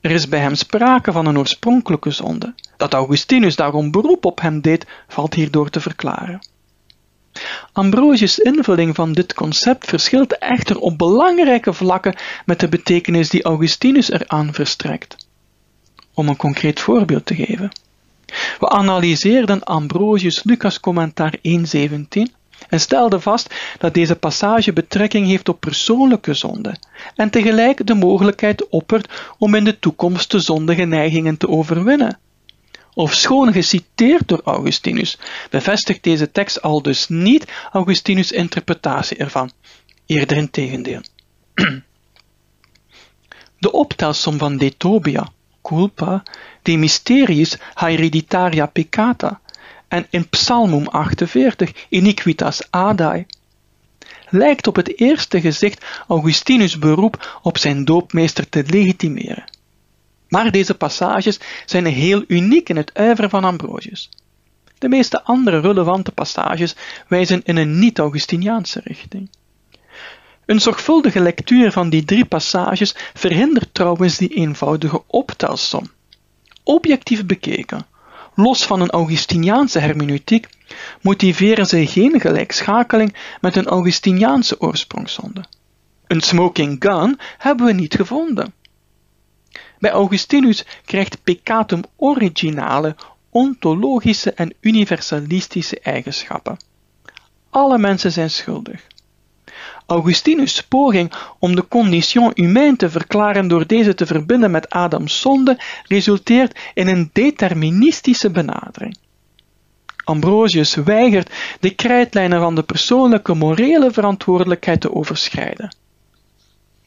Er 0.00 0.10
is 0.10 0.28
bij 0.28 0.40
hem 0.40 0.54
sprake 0.54 1.12
van 1.12 1.26
een 1.26 1.38
oorspronkelijke 1.38 2.10
zonde. 2.10 2.54
Dat 2.76 2.94
Augustinus 2.94 3.56
daarom 3.56 3.90
beroep 3.90 4.24
op 4.24 4.40
hem 4.40 4.60
deed, 4.60 4.86
valt 5.08 5.34
hierdoor 5.34 5.70
te 5.70 5.80
verklaren. 5.80 6.40
Ambrosius' 7.72 8.38
invulling 8.38 8.94
van 8.94 9.12
dit 9.12 9.34
concept 9.34 9.86
verschilt 9.86 10.38
echter 10.38 10.78
op 10.78 10.98
belangrijke 10.98 11.72
vlakken 11.72 12.16
met 12.44 12.60
de 12.60 12.68
betekenis 12.68 13.28
die 13.28 13.42
Augustinus 13.42 14.10
eraan 14.10 14.54
verstrekt. 14.54 15.28
Om 16.14 16.28
een 16.28 16.36
concreet 16.36 16.80
voorbeeld 16.80 17.26
te 17.26 17.34
geven. 17.34 17.70
We 18.58 18.68
analyseerden 18.68 19.64
Ambrosius 19.64 20.44
Lucas 20.44 20.80
commentaar 20.80 21.34
1.17 21.36 21.42
en 22.68 22.80
stelde 22.80 23.20
vast 23.20 23.54
dat 23.78 23.94
deze 23.94 24.16
passage 24.16 24.72
betrekking 24.72 25.26
heeft 25.26 25.48
op 25.48 25.60
persoonlijke 25.60 26.34
zonde 26.34 26.76
en 27.14 27.30
tegelijk 27.30 27.86
de 27.86 27.94
mogelijkheid 27.94 28.68
oppert 28.68 29.34
om 29.38 29.54
in 29.54 29.64
de 29.64 29.78
toekomst 29.78 30.30
de 30.30 30.40
zondige 30.40 30.84
neigingen 30.84 31.36
te 31.36 31.48
overwinnen. 31.48 32.18
Ofschoon 32.94 33.52
geciteerd 33.52 34.28
door 34.28 34.40
Augustinus, 34.44 35.18
bevestigt 35.50 36.02
deze 36.02 36.30
tekst 36.32 36.62
al 36.62 36.82
dus 36.82 37.08
niet 37.08 37.52
Augustinus' 37.72 38.32
interpretatie 38.32 39.16
ervan, 39.16 39.50
eerder 40.06 40.36
in 40.36 40.50
tegendeel. 40.50 41.00
De 43.58 43.72
optelsom 43.72 44.38
van 44.38 44.56
De 44.56 44.76
Tobia, 44.76 45.28
culpa, 45.62 46.22
de 46.62 46.76
mysteriis 46.76 47.58
hereditaria 47.74 48.66
peccata, 48.66 49.40
en 49.88 50.06
in 50.10 50.28
Psalmum 50.28 50.86
48 50.86 51.86
iniquitas 51.88 52.70
adai, 52.70 53.26
lijkt 54.28 54.66
op 54.66 54.76
het 54.76 54.98
eerste 54.98 55.40
gezicht 55.40 55.84
Augustinus' 56.08 56.78
beroep 56.78 57.38
op 57.42 57.58
zijn 57.58 57.84
doopmeester 57.84 58.48
te 58.48 58.64
legitimeren. 58.66 59.44
Maar 60.28 60.50
deze 60.50 60.74
passages 60.74 61.40
zijn 61.66 61.86
heel 61.86 62.24
uniek 62.26 62.68
in 62.68 62.76
het 62.76 62.94
uiveren 62.94 63.30
van 63.30 63.44
Ambrosius. 63.44 64.10
De 64.78 64.88
meeste 64.88 65.22
andere 65.22 65.60
relevante 65.60 66.12
passages 66.12 66.74
wijzen 67.08 67.42
in 67.44 67.56
een 67.56 67.78
niet-Augustiniaanse 67.78 68.80
richting. 68.84 69.30
Een 70.46 70.60
zorgvuldige 70.60 71.20
lectuur 71.20 71.72
van 71.72 71.90
die 71.90 72.04
drie 72.04 72.24
passages 72.24 72.94
verhindert 73.14 73.68
trouwens 73.74 74.16
die 74.16 74.34
eenvoudige 74.34 75.02
optelsom. 75.06 75.90
Objectief 76.62 77.26
bekeken 77.26 77.86
Los 78.40 78.66
van 78.66 78.80
een 78.80 78.90
Augustiniaanse 78.90 79.78
hermeneutiek 79.78 80.48
motiveren 81.00 81.66
zij 81.66 81.86
geen 81.86 82.20
gelijkschakeling 82.20 83.14
met 83.40 83.56
een 83.56 83.66
Augustiniaanse 83.66 84.60
oorsprongszonde. 84.60 85.44
Een 86.06 86.20
smoking 86.20 86.76
gun 86.78 87.18
hebben 87.38 87.66
we 87.66 87.72
niet 87.72 87.94
gevonden. 87.94 88.54
Bij 89.78 89.90
Augustinus 89.90 90.64
krijgt 90.84 91.22
peccatum 91.22 91.80
originale 91.96 92.96
ontologische 93.30 94.32
en 94.32 94.54
universalistische 94.60 95.80
eigenschappen. 95.80 96.56
Alle 97.50 97.78
mensen 97.78 98.12
zijn 98.12 98.30
schuldig. 98.30 98.86
Augustinus' 99.86 100.62
poging 100.62 101.12
om 101.38 101.54
de 101.54 101.68
condition 101.68 102.32
humaine 102.34 102.76
te 102.76 102.90
verklaren 102.90 103.48
door 103.48 103.66
deze 103.66 103.94
te 103.94 104.06
verbinden 104.06 104.50
met 104.50 104.70
Adams 104.70 105.20
zonde 105.20 105.58
resulteert 105.86 106.58
in 106.74 106.88
een 106.88 107.10
deterministische 107.12 108.30
benadering. 108.30 108.98
Ambrosius 110.04 110.74
weigert 110.74 111.30
de 111.60 111.70
krijtlijnen 111.70 112.40
van 112.40 112.54
de 112.54 112.62
persoonlijke 112.62 113.34
morele 113.34 113.90
verantwoordelijkheid 113.90 114.80
te 114.80 114.94
overschrijden. 114.94 115.76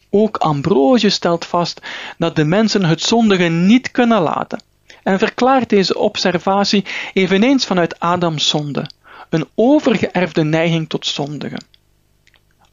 Ook 0.09 0.38
Ambrosius 0.38 1.13
stelt 1.13 1.45
vast 1.45 1.82
dat 2.17 2.36
de 2.36 2.43
mensen 2.43 2.86
het 2.86 3.01
zondige 3.01 3.43
niet 3.43 3.91
kunnen 3.91 4.21
laten 4.21 4.63
en 5.03 5.19
verklaart 5.19 5.69
deze 5.69 5.97
observatie 5.97 6.86
eveneens 7.13 7.65
vanuit 7.65 7.99
Adams 7.99 8.47
zonde, 8.47 8.89
een 9.29 9.47
overgeërfde 9.55 10.43
neiging 10.43 10.89
tot 10.89 11.05
zondigen. 11.05 11.63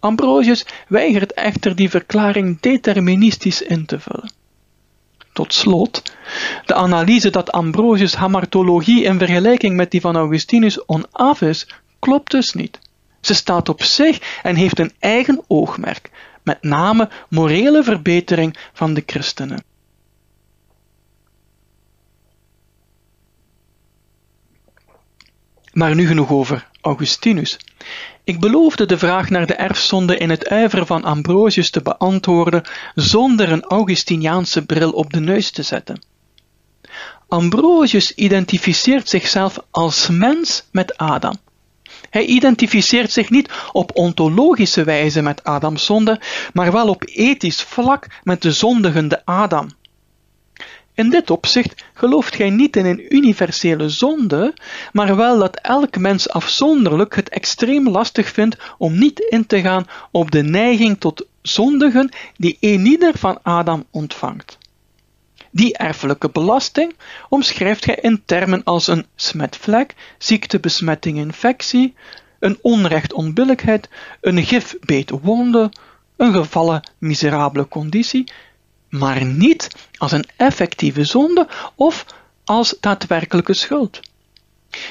Ambrosius 0.01 0.67
weigert 0.89 1.33
echter 1.33 1.77
die 1.77 1.91
verklaring 1.91 2.61
deterministisch 2.61 3.63
in 3.63 3.87
te 3.87 4.01
vullen. 4.01 4.33
Tot 5.33 5.55
slot, 5.55 6.03
de 6.65 6.75
analyse 6.75 7.31
dat 7.31 7.53
Ambrosius' 7.53 8.15
hamartologie 8.15 9.03
in 9.05 9.19
vergelijking 9.19 9.77
met 9.77 9.91
die 9.91 10.01
van 10.01 10.17
Augustinus 10.17 10.87
onaf 10.87 11.41
is, 11.41 11.69
klopt 11.99 12.31
dus 12.31 12.53
niet. 12.53 12.79
Ze 13.21 13.35
staat 13.35 13.69
op 13.69 13.83
zich 13.83 14.41
en 14.43 14.57
heeft 14.57 14.79
een 14.79 14.93
eigen 14.99 15.45
oogmerk, 15.47 16.11
met 16.43 16.63
name 16.63 17.11
morele 17.29 17.83
verbetering 17.83 18.57
van 18.73 18.95
de 18.95 19.03
christenen. 19.07 19.65
Maar 25.73 25.95
nu 25.95 26.07
genoeg 26.07 26.31
over 26.31 26.69
Augustinus. 26.89 27.59
Ik 28.25 28.41
beloofde 28.41 28.87
de 28.87 28.99
vraag 28.99 29.31
naar 29.31 29.47
de 29.47 29.55
erfzonde 29.55 30.17
in 30.17 30.31
het 30.31 30.49
uiveren 30.49 30.87
van 30.87 31.05
Ambrosius 31.05 31.71
te 31.71 31.83
beantwoorden 31.83 32.63
zonder 32.95 33.53
een 33.53 33.65
Augustiniaanse 33.65 34.67
bril 34.67 34.91
op 34.91 35.13
de 35.13 35.21
neus 35.21 35.51
te 35.51 35.63
zetten. 35.63 36.03
Ambrosius 37.29 38.15
identificeert 38.15 39.09
zichzelf 39.09 39.59
als 39.71 40.09
mens 40.09 40.65
met 40.71 40.97
Adam. 40.97 41.35
Hij 42.11 42.25
identificeert 42.25 43.13
zich 43.13 43.31
niet 43.31 43.51
op 43.73 43.97
ontologische 43.97 44.85
wijze 44.85 45.23
met 45.23 45.45
Adams 45.45 45.85
zonde, 45.85 46.21
maar 46.53 46.73
wel 46.73 46.89
op 46.89 47.03
ethisch 47.07 47.63
vlak 47.63 48.07
met 48.23 48.43
de 48.43 48.53
zondigende 48.53 49.23
Adam. 49.25 49.71
In 50.99 51.11
dit 51.11 51.31
opzicht 51.31 51.85
gelooft 51.95 52.35
gij 52.35 52.51
niet 52.51 52.77
in 52.77 52.87
een 52.87 53.15
universele 53.15 53.89
zonde, 53.89 54.55
maar 54.93 55.17
wel 55.17 55.39
dat 55.39 55.57
elk 55.57 55.99
mens 55.99 56.29
afzonderlijk 56.29 57.17
het 57.17 57.29
extreem 57.29 57.89
lastig 57.89 58.29
vindt 58.29 58.57
om 58.79 58.99
niet 58.99 59.19
in 59.19 59.47
te 59.47 59.61
gaan 59.61 59.87
op 60.11 60.31
de 60.31 60.43
neiging 60.43 61.01
tot 61.01 61.27
zondigen 61.43 62.11
die 62.37 62.57
een 62.61 62.87
ieder 62.87 63.19
van 63.19 63.39
Adam 63.43 63.85
ontvangt. 63.91 64.59
Die 65.51 65.77
erfelijke 65.77 66.31
belasting 66.31 66.95
omschrijft 67.29 67.85
gij 67.85 67.99
in 68.01 68.23
termen 68.25 68.65
als 68.65 68.87
een 68.87 69.07
smetvlek, 69.17 69.95
ziektebesmetting, 70.19 71.19
infectie, 71.19 71.95
een 72.39 72.59
onrecht 72.63 73.13
onbillijkheid, 73.13 73.89
een 74.21 74.45
gifbeet 74.45 75.11
wonde, 75.11 75.71
een 76.17 76.33
gevallen 76.33 76.91
miserabele 76.99 77.69
conditie, 77.69 78.33
maar 78.89 79.25
niet 79.25 79.69
als 79.99 80.13
een 80.13 80.25
effectieve 80.37 81.05
zonde 81.05 81.49
of 81.75 82.07
als 82.45 82.77
daadwerkelijke 82.81 83.55
schuld. 83.55 84.01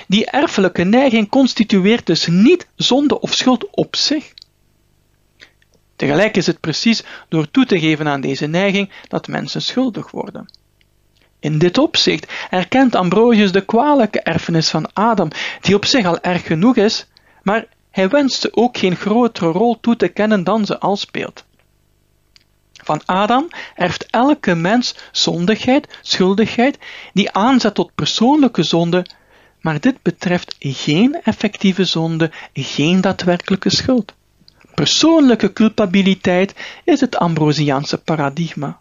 Die 0.07 0.25
erfelijke 0.25 0.83
neiging 0.83 1.29
constitueert 1.29 2.05
dus 2.05 2.27
niet 2.27 2.67
zonde 2.75 3.19
of 3.19 3.33
schuld 3.33 3.69
op 3.71 3.95
zich. 3.95 4.33
Tegelijk 5.95 6.37
is 6.37 6.47
het 6.47 6.59
precies 6.59 7.03
door 7.29 7.51
toe 7.51 7.65
te 7.65 7.79
geven 7.79 8.07
aan 8.07 8.21
deze 8.21 8.45
neiging 8.45 8.91
dat 9.07 9.27
mensen 9.27 9.61
schuldig 9.61 10.11
worden. 10.11 10.49
In 11.39 11.57
dit 11.57 11.77
opzicht 11.77 12.31
erkent 12.49 12.95
Ambrosius 12.95 13.51
de 13.51 13.65
kwalijke 13.65 14.21
erfenis 14.21 14.69
van 14.69 14.89
Adam, 14.93 15.29
die 15.61 15.75
op 15.75 15.85
zich 15.85 16.05
al 16.05 16.21
erg 16.21 16.45
genoeg 16.45 16.75
is, 16.75 17.07
maar 17.43 17.65
hij 17.91 18.09
wenst 18.09 18.41
ze 18.41 18.55
ook 18.55 18.77
geen 18.77 18.95
grotere 18.95 19.51
rol 19.51 19.79
toe 19.79 19.95
te 19.95 20.07
kennen 20.07 20.43
dan 20.43 20.65
ze 20.65 20.79
al 20.79 20.95
speelt. 20.95 21.45
Van 22.87 23.01
Adam 23.05 23.47
erft 23.75 24.05
elke 24.05 24.55
mens 24.55 24.95
zondigheid, 25.11 25.87
schuldigheid, 26.01 26.77
die 27.13 27.31
aanzet 27.31 27.75
tot 27.75 27.95
persoonlijke 27.95 28.63
zonde, 28.63 29.05
maar 29.61 29.79
dit 29.79 30.01
betreft 30.01 30.55
geen 30.59 31.21
effectieve 31.23 31.85
zonde, 31.85 32.31
geen 32.53 33.01
daadwerkelijke 33.01 33.69
schuld. 33.69 34.13
Persoonlijke 34.73 35.53
culpabiliteit 35.53 36.53
is 36.83 36.99
het 36.99 37.17
Ambrosiaanse 37.17 37.97
paradigma. 37.97 38.77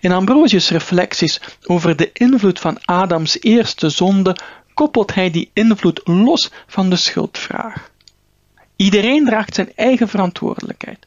In 0.00 0.12
Ambrosius' 0.12 0.70
reflecties 0.70 1.40
over 1.66 1.96
de 1.96 2.10
invloed 2.12 2.60
van 2.60 2.84
Adams 2.84 3.40
eerste 3.40 3.88
zonde 3.88 4.36
koppelt 4.74 5.14
hij 5.14 5.30
die 5.30 5.50
invloed 5.52 6.00
los 6.04 6.50
van 6.66 6.90
de 6.90 6.96
schuldvraag. 6.96 7.90
Iedereen 8.76 9.24
draagt 9.24 9.54
zijn 9.54 9.72
eigen 9.74 10.08
verantwoordelijkheid. 10.08 11.06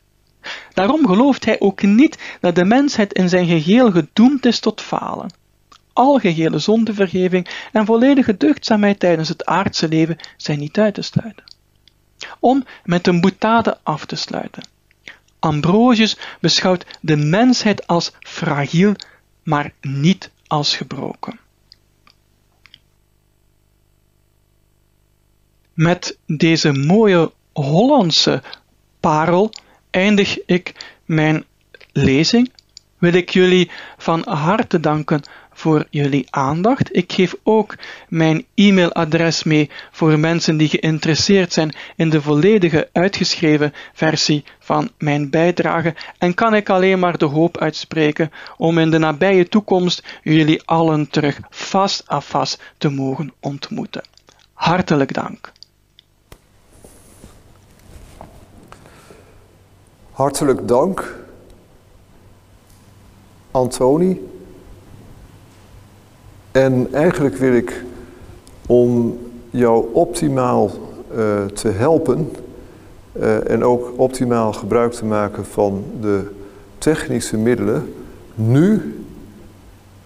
Daarom 0.74 1.08
gelooft 1.08 1.46
hij 1.46 1.60
ook 1.60 1.82
niet 1.82 2.18
dat 2.42 2.56
de 2.56 2.66
mensheid 2.66 3.14
in 3.14 3.30
zijn 3.30 3.48
geheel 3.48 3.92
gedoemd 3.92 4.46
is 4.46 4.60
tot 4.60 4.82
falen. 4.82 5.34
Algehele 5.94 6.60
zondevergeving 6.60 7.68
en 7.72 7.86
volledige 7.86 8.38
deugdzaamheid 8.38 9.00
tijdens 9.00 9.30
het 9.30 9.46
aardse 9.46 9.88
leven 9.88 10.18
zijn 10.38 10.60
niet 10.60 10.80
uit 10.80 10.94
te 10.94 11.02
sluiten. 11.02 11.44
Om 12.40 12.66
met 12.84 13.08
een 13.08 13.22
boetade 13.22 13.78
af 13.84 14.06
te 14.06 14.16
sluiten. 14.16 14.64
Ambrosius 15.40 16.18
beschouwt 16.40 16.86
de 17.02 17.16
mensheid 17.16 17.88
als 17.88 18.12
fragiel, 18.20 18.94
maar 19.44 19.72
niet 19.82 20.32
als 20.48 20.76
gebroken. 20.76 21.40
Met 25.74 26.18
deze 26.26 26.72
mooie 26.72 27.32
Hollandse 27.54 28.44
parel 29.00 29.52
eindig 29.90 30.46
ik 30.46 30.74
mijn 31.06 31.46
lezing. 31.92 32.52
Wil 32.98 33.14
ik 33.14 33.30
jullie 33.30 33.70
van 33.98 34.22
harte 34.28 34.80
danken 34.80 35.22
voor 35.58 35.86
jullie 35.90 36.28
aandacht. 36.30 36.96
Ik 36.96 37.14
geef 37.14 37.36
ook 37.44 37.76
mijn 38.10 38.46
e-mailadres 38.56 39.44
mee 39.44 39.70
voor 39.92 40.20
mensen 40.20 40.58
die 40.58 40.68
geïnteresseerd 40.68 41.54
zijn 41.54 41.76
in 41.96 42.10
de 42.10 42.22
volledige 42.22 42.90
uitgeschreven 42.94 43.74
versie 43.94 44.44
van 44.60 44.90
mijn 44.98 45.30
bijdrage 45.30 45.96
en 46.18 46.34
kan 46.34 46.56
ik 46.56 46.70
alleen 46.70 47.00
maar 47.00 47.18
de 47.18 47.26
hoop 47.26 47.58
uitspreken 47.58 48.32
om 48.58 48.78
in 48.78 48.90
de 48.90 48.98
nabije 48.98 49.48
toekomst 49.48 50.04
jullie 50.24 50.62
allen 50.66 51.10
terug 51.10 51.40
vast 51.50 52.12
à 52.12 52.22
vast 52.22 52.62
te 52.78 52.90
mogen 52.90 53.34
ontmoeten. 53.40 54.02
Hartelijk 54.54 55.14
dank. 55.14 55.52
Hartelijk 60.18 60.68
dank, 60.68 61.16
Antoni. 63.52 64.30
En 66.52 66.88
eigenlijk 66.94 67.36
wil 67.36 67.54
ik 67.54 67.84
om 68.68 69.18
jou 69.50 69.94
optimaal 69.94 70.72
uh, 71.12 71.46
te 71.46 71.68
helpen 71.68 72.32
uh, 73.20 73.50
en 73.50 73.64
ook 73.64 73.94
optimaal 73.96 74.54
gebruik 74.54 74.92
te 74.92 75.06
maken 75.06 75.46
van 75.46 75.84
de 76.02 76.32
technische 76.78 77.38
middelen, 77.38 77.94
nu 78.36 78.96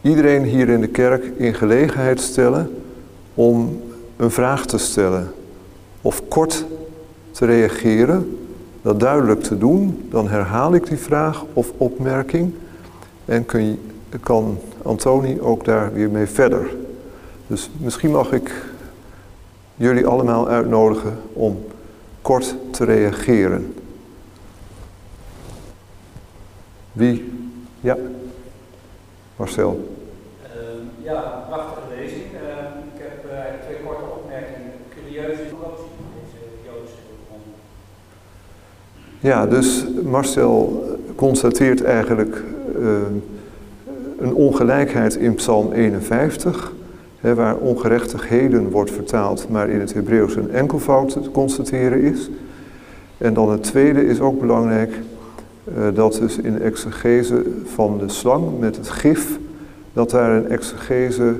iedereen 0.01 0.43
hier 0.43 0.69
in 0.69 0.81
de 0.81 0.87
kerk 0.87 1.25
in 1.25 1.53
gelegenheid 1.53 2.21
stellen 2.21 2.81
om 3.33 3.81
een 4.17 4.31
vraag 4.31 4.65
te 4.65 4.77
stellen 4.77 5.31
of 6.01 6.27
kort 6.27 6.65
te 7.31 7.45
reageren 7.45 8.40
dat 8.81 8.99
duidelijk 8.99 9.41
te 9.41 9.57
doen, 9.57 10.07
dan 10.09 10.27
herhaal 10.27 10.73
ik 10.73 10.87
die 10.87 10.97
vraag 10.97 11.45
of 11.53 11.71
opmerking 11.77 12.53
en 13.25 13.45
kun 13.45 13.63
je, 13.63 13.77
kan 14.19 14.59
Antoni 14.83 15.41
ook 15.41 15.65
daar 15.65 15.93
weer 15.93 16.09
mee 16.09 16.27
verder. 16.27 16.75
Dus 17.47 17.69
misschien 17.77 18.11
mag 18.11 18.31
ik 18.31 18.51
jullie 19.75 20.07
allemaal 20.07 20.47
uitnodigen 20.47 21.17
om 21.33 21.65
kort 22.21 22.55
te 22.71 22.85
reageren. 22.85 23.75
Wie? 26.91 27.31
Ja, 27.79 27.97
Marcel. 29.35 29.99
Uh, 30.43 31.03
ja, 31.03 31.45
prachtige 31.49 31.81
lezing. 31.95 32.23
Uh, 32.33 32.39
ik 32.93 33.01
heb 33.01 33.25
uh, 33.25 33.65
twee 33.65 33.77
korte 33.85 34.03
opmerkingen. 34.03 34.71
Curieus 34.95 35.39
is 35.39 35.51
Ja, 39.23 39.45
dus 39.45 39.85
Marcel 40.03 40.83
constateert 41.15 41.83
eigenlijk 41.83 42.43
uh, 42.79 42.89
een 44.19 44.33
ongelijkheid 44.33 45.15
in 45.15 45.35
Psalm 45.35 45.71
51, 45.71 46.73
hè, 47.19 47.35
waar 47.35 47.57
ongerechtigheden 47.57 48.69
wordt 48.69 48.91
vertaald, 48.91 49.49
maar 49.49 49.69
in 49.69 49.79
het 49.79 49.93
Hebreeuws 49.93 50.35
een 50.35 50.51
enkelvoud 50.51 51.09
te 51.23 51.31
constateren 51.31 52.01
is. 52.01 52.29
En 53.17 53.33
dan 53.33 53.51
het 53.51 53.63
tweede 53.63 54.05
is 54.05 54.19
ook 54.19 54.39
belangrijk, 54.39 54.91
uh, 55.77 55.83
dat 55.93 56.13
dus 56.13 56.37
in 56.37 56.53
de 56.53 56.59
exegese 56.59 57.43
van 57.65 57.97
de 57.97 58.09
slang 58.09 58.59
met 58.59 58.75
het 58.75 58.89
gif, 58.89 59.39
dat 59.93 60.09
daar 60.09 60.31
een 60.31 60.49
exegese 60.49 61.33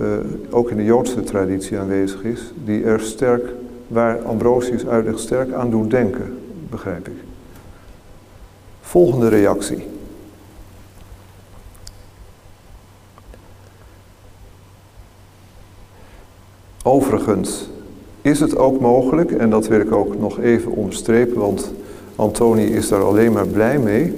uh, 0.00 0.06
ook 0.50 0.70
in 0.70 0.76
de 0.76 0.84
Joodse 0.84 1.22
traditie 1.22 1.78
aanwezig 1.78 2.22
is, 2.24 2.52
die 2.64 2.84
er 2.84 3.00
sterk, 3.00 3.52
waar 3.88 4.18
Ambrosius 4.18 4.86
uitleg 4.86 5.18
sterk 5.18 5.52
aan 5.52 5.70
doet 5.70 5.90
denken 5.90 6.38
begrijp 6.70 7.08
ik. 7.08 7.14
Volgende 8.80 9.28
reactie. 9.28 9.86
Overigens 16.82 17.68
is 18.22 18.40
het 18.40 18.56
ook 18.56 18.80
mogelijk, 18.80 19.30
en 19.30 19.50
dat 19.50 19.66
wil 19.66 19.80
ik 19.80 19.92
ook 19.92 20.18
nog 20.18 20.40
even 20.40 20.72
onderstrepen, 20.72 21.40
want 21.40 21.72
Antoni 22.16 22.64
is 22.64 22.88
daar 22.88 23.02
alleen 23.02 23.32
maar 23.32 23.46
blij 23.46 23.78
mee. 23.78 24.14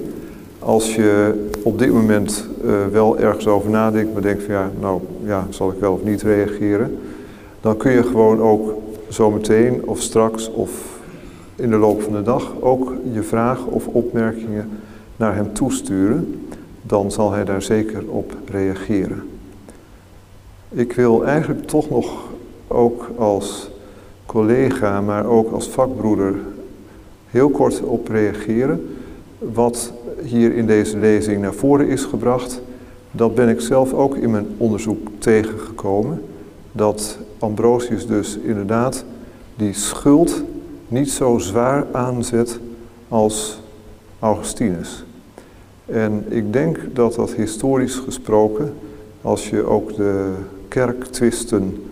Als 0.59 0.95
je 0.95 1.41
op 1.63 1.79
dit 1.79 1.91
moment 1.91 2.47
uh, 2.65 2.87
wel 2.91 3.19
ergens 3.19 3.47
over 3.47 3.69
nadenkt, 3.69 4.13
maar 4.13 4.21
denkt 4.21 4.43
van 4.43 4.53
ja, 4.53 4.71
nou 4.79 5.01
ja, 5.23 5.47
zal 5.49 5.71
ik 5.71 5.79
wel 5.79 5.93
of 5.93 6.03
niet 6.03 6.21
reageren, 6.21 6.97
dan 7.61 7.77
kun 7.77 7.91
je 7.91 8.03
gewoon 8.03 8.41
ook 8.41 8.73
zometeen 9.07 9.87
of 9.87 10.01
straks 10.01 10.51
of 10.51 10.92
in 11.55 11.69
de 11.69 11.77
loop 11.77 12.01
van 12.01 12.13
de 12.13 12.21
dag 12.21 12.53
ook 12.59 12.93
je 13.13 13.23
vragen 13.23 13.71
of 13.71 13.87
opmerkingen 13.87 14.69
naar 15.15 15.35
hem 15.35 15.53
toesturen. 15.53 16.47
Dan 16.81 17.11
zal 17.11 17.31
hij 17.31 17.43
daar 17.43 17.61
zeker 17.61 18.03
op 18.07 18.35
reageren. 18.45 19.23
Ik 20.69 20.93
wil 20.93 21.25
eigenlijk 21.25 21.67
toch 21.67 21.89
nog 21.89 22.23
ook 22.67 23.09
als 23.17 23.69
collega, 24.25 25.01
maar 25.01 25.25
ook 25.25 25.51
als 25.51 25.69
vakbroeder 25.69 26.35
heel 27.29 27.49
kort 27.49 27.81
op 27.81 28.07
reageren. 28.07 28.95
Wat 29.39 29.93
hier 30.23 30.55
in 30.55 30.65
deze 30.65 30.97
lezing 30.97 31.41
naar 31.41 31.53
voren 31.53 31.87
is 31.87 32.03
gebracht, 32.03 32.61
dat 33.11 33.35
ben 33.35 33.49
ik 33.49 33.61
zelf 33.61 33.93
ook 33.93 34.15
in 34.15 34.31
mijn 34.31 34.47
onderzoek 34.57 35.07
tegengekomen. 35.17 36.21
Dat 36.71 37.17
Ambrosius 37.39 38.07
dus 38.07 38.37
inderdaad 38.37 39.05
die 39.55 39.73
schuld 39.73 40.43
niet 40.87 41.11
zo 41.11 41.37
zwaar 41.37 41.85
aanzet 41.91 42.59
als 43.07 43.59
Augustinus. 44.19 45.03
En 45.85 46.25
ik 46.29 46.53
denk 46.53 46.79
dat 46.93 47.15
dat 47.15 47.33
historisch 47.33 47.95
gesproken, 47.95 48.73
als 49.21 49.49
je 49.49 49.63
ook 49.63 49.95
de 49.95 50.33
kerktwisten 50.67 51.83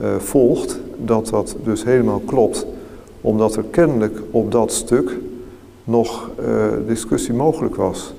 uh, 0.00 0.16
volgt, 0.16 0.80
dat 0.96 1.28
dat 1.28 1.56
dus 1.64 1.84
helemaal 1.84 2.22
klopt. 2.26 2.66
Omdat 3.20 3.56
er 3.56 3.64
kennelijk 3.70 4.20
op 4.30 4.52
dat 4.52 4.72
stuk 4.72 5.16
nog 5.84 6.30
uh, 6.40 6.66
discussie 6.86 7.34
mogelijk 7.34 7.74
was. 7.74 8.14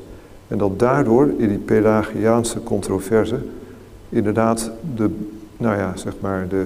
En 0.48 0.58
dat 0.58 0.80
daardoor 0.80 1.32
in 1.38 1.48
die 1.48 1.58
Pelagiaanse 1.58 2.64
controverse 2.64 3.40
inderdaad 4.10 4.72
de, 4.96 5.10
nou 5.58 5.78
ja, 5.78 5.92
zeg 5.96 6.14
maar 6.20 6.48
de, 6.48 6.66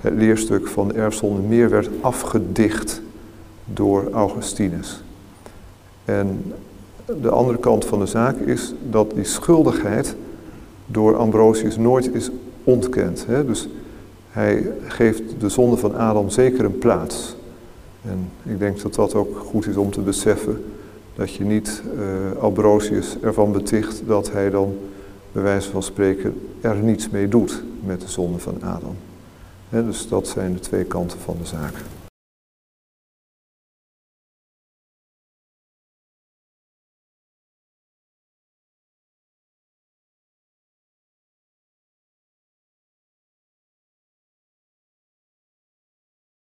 het 0.00 0.14
leerstuk 0.14 0.66
van 0.66 0.88
de 0.88 0.94
erfzonde 0.94 1.40
meer 1.40 1.70
werd 1.70 1.88
afgedicht 2.00 3.02
door 3.64 4.10
Augustinus. 4.12 5.02
En 6.04 6.52
de 7.20 7.30
andere 7.30 7.58
kant 7.58 7.84
van 7.84 7.98
de 7.98 8.06
zaak 8.06 8.36
is 8.36 8.74
dat 8.90 9.10
die 9.14 9.24
schuldigheid 9.24 10.16
door 10.86 11.16
Ambrosius 11.16 11.76
nooit 11.76 12.14
is 12.14 12.30
ontkend. 12.64 13.26
Hè? 13.26 13.46
Dus 13.46 13.68
hij 14.30 14.72
geeft 14.86 15.22
de 15.38 15.48
zonde 15.48 15.76
van 15.76 15.96
Adam 15.96 16.30
zeker 16.30 16.64
een 16.64 16.78
plaats. 16.78 17.36
En 18.02 18.30
ik 18.42 18.58
denk 18.58 18.82
dat 18.82 18.94
dat 18.94 19.14
ook 19.14 19.38
goed 19.38 19.66
is 19.66 19.76
om 19.76 19.90
te 19.90 20.00
beseffen. 20.00 20.64
Dat 21.14 21.34
je 21.34 21.44
niet 21.44 21.82
uh, 21.96 22.42
Ambrosius 22.42 23.16
ervan 23.22 23.52
beticht 23.52 24.02
dat 24.06 24.32
hij 24.32 24.50
dan, 24.50 24.76
bij 25.32 25.42
wijze 25.42 25.70
van 25.70 25.82
spreken, 25.82 26.40
er 26.60 26.76
niets 26.76 27.10
mee 27.10 27.28
doet 27.28 27.62
met 27.84 28.00
de 28.00 28.08
zonde 28.08 28.38
van 28.38 28.62
Adam. 28.62 28.96
dus 29.68 30.08
dat 30.08 30.28
zijn 30.28 30.52
de 30.52 30.60
twee 30.60 30.84
kanten 30.84 31.18
van 31.18 31.36
de 31.40 31.46
zaak. 31.46 31.74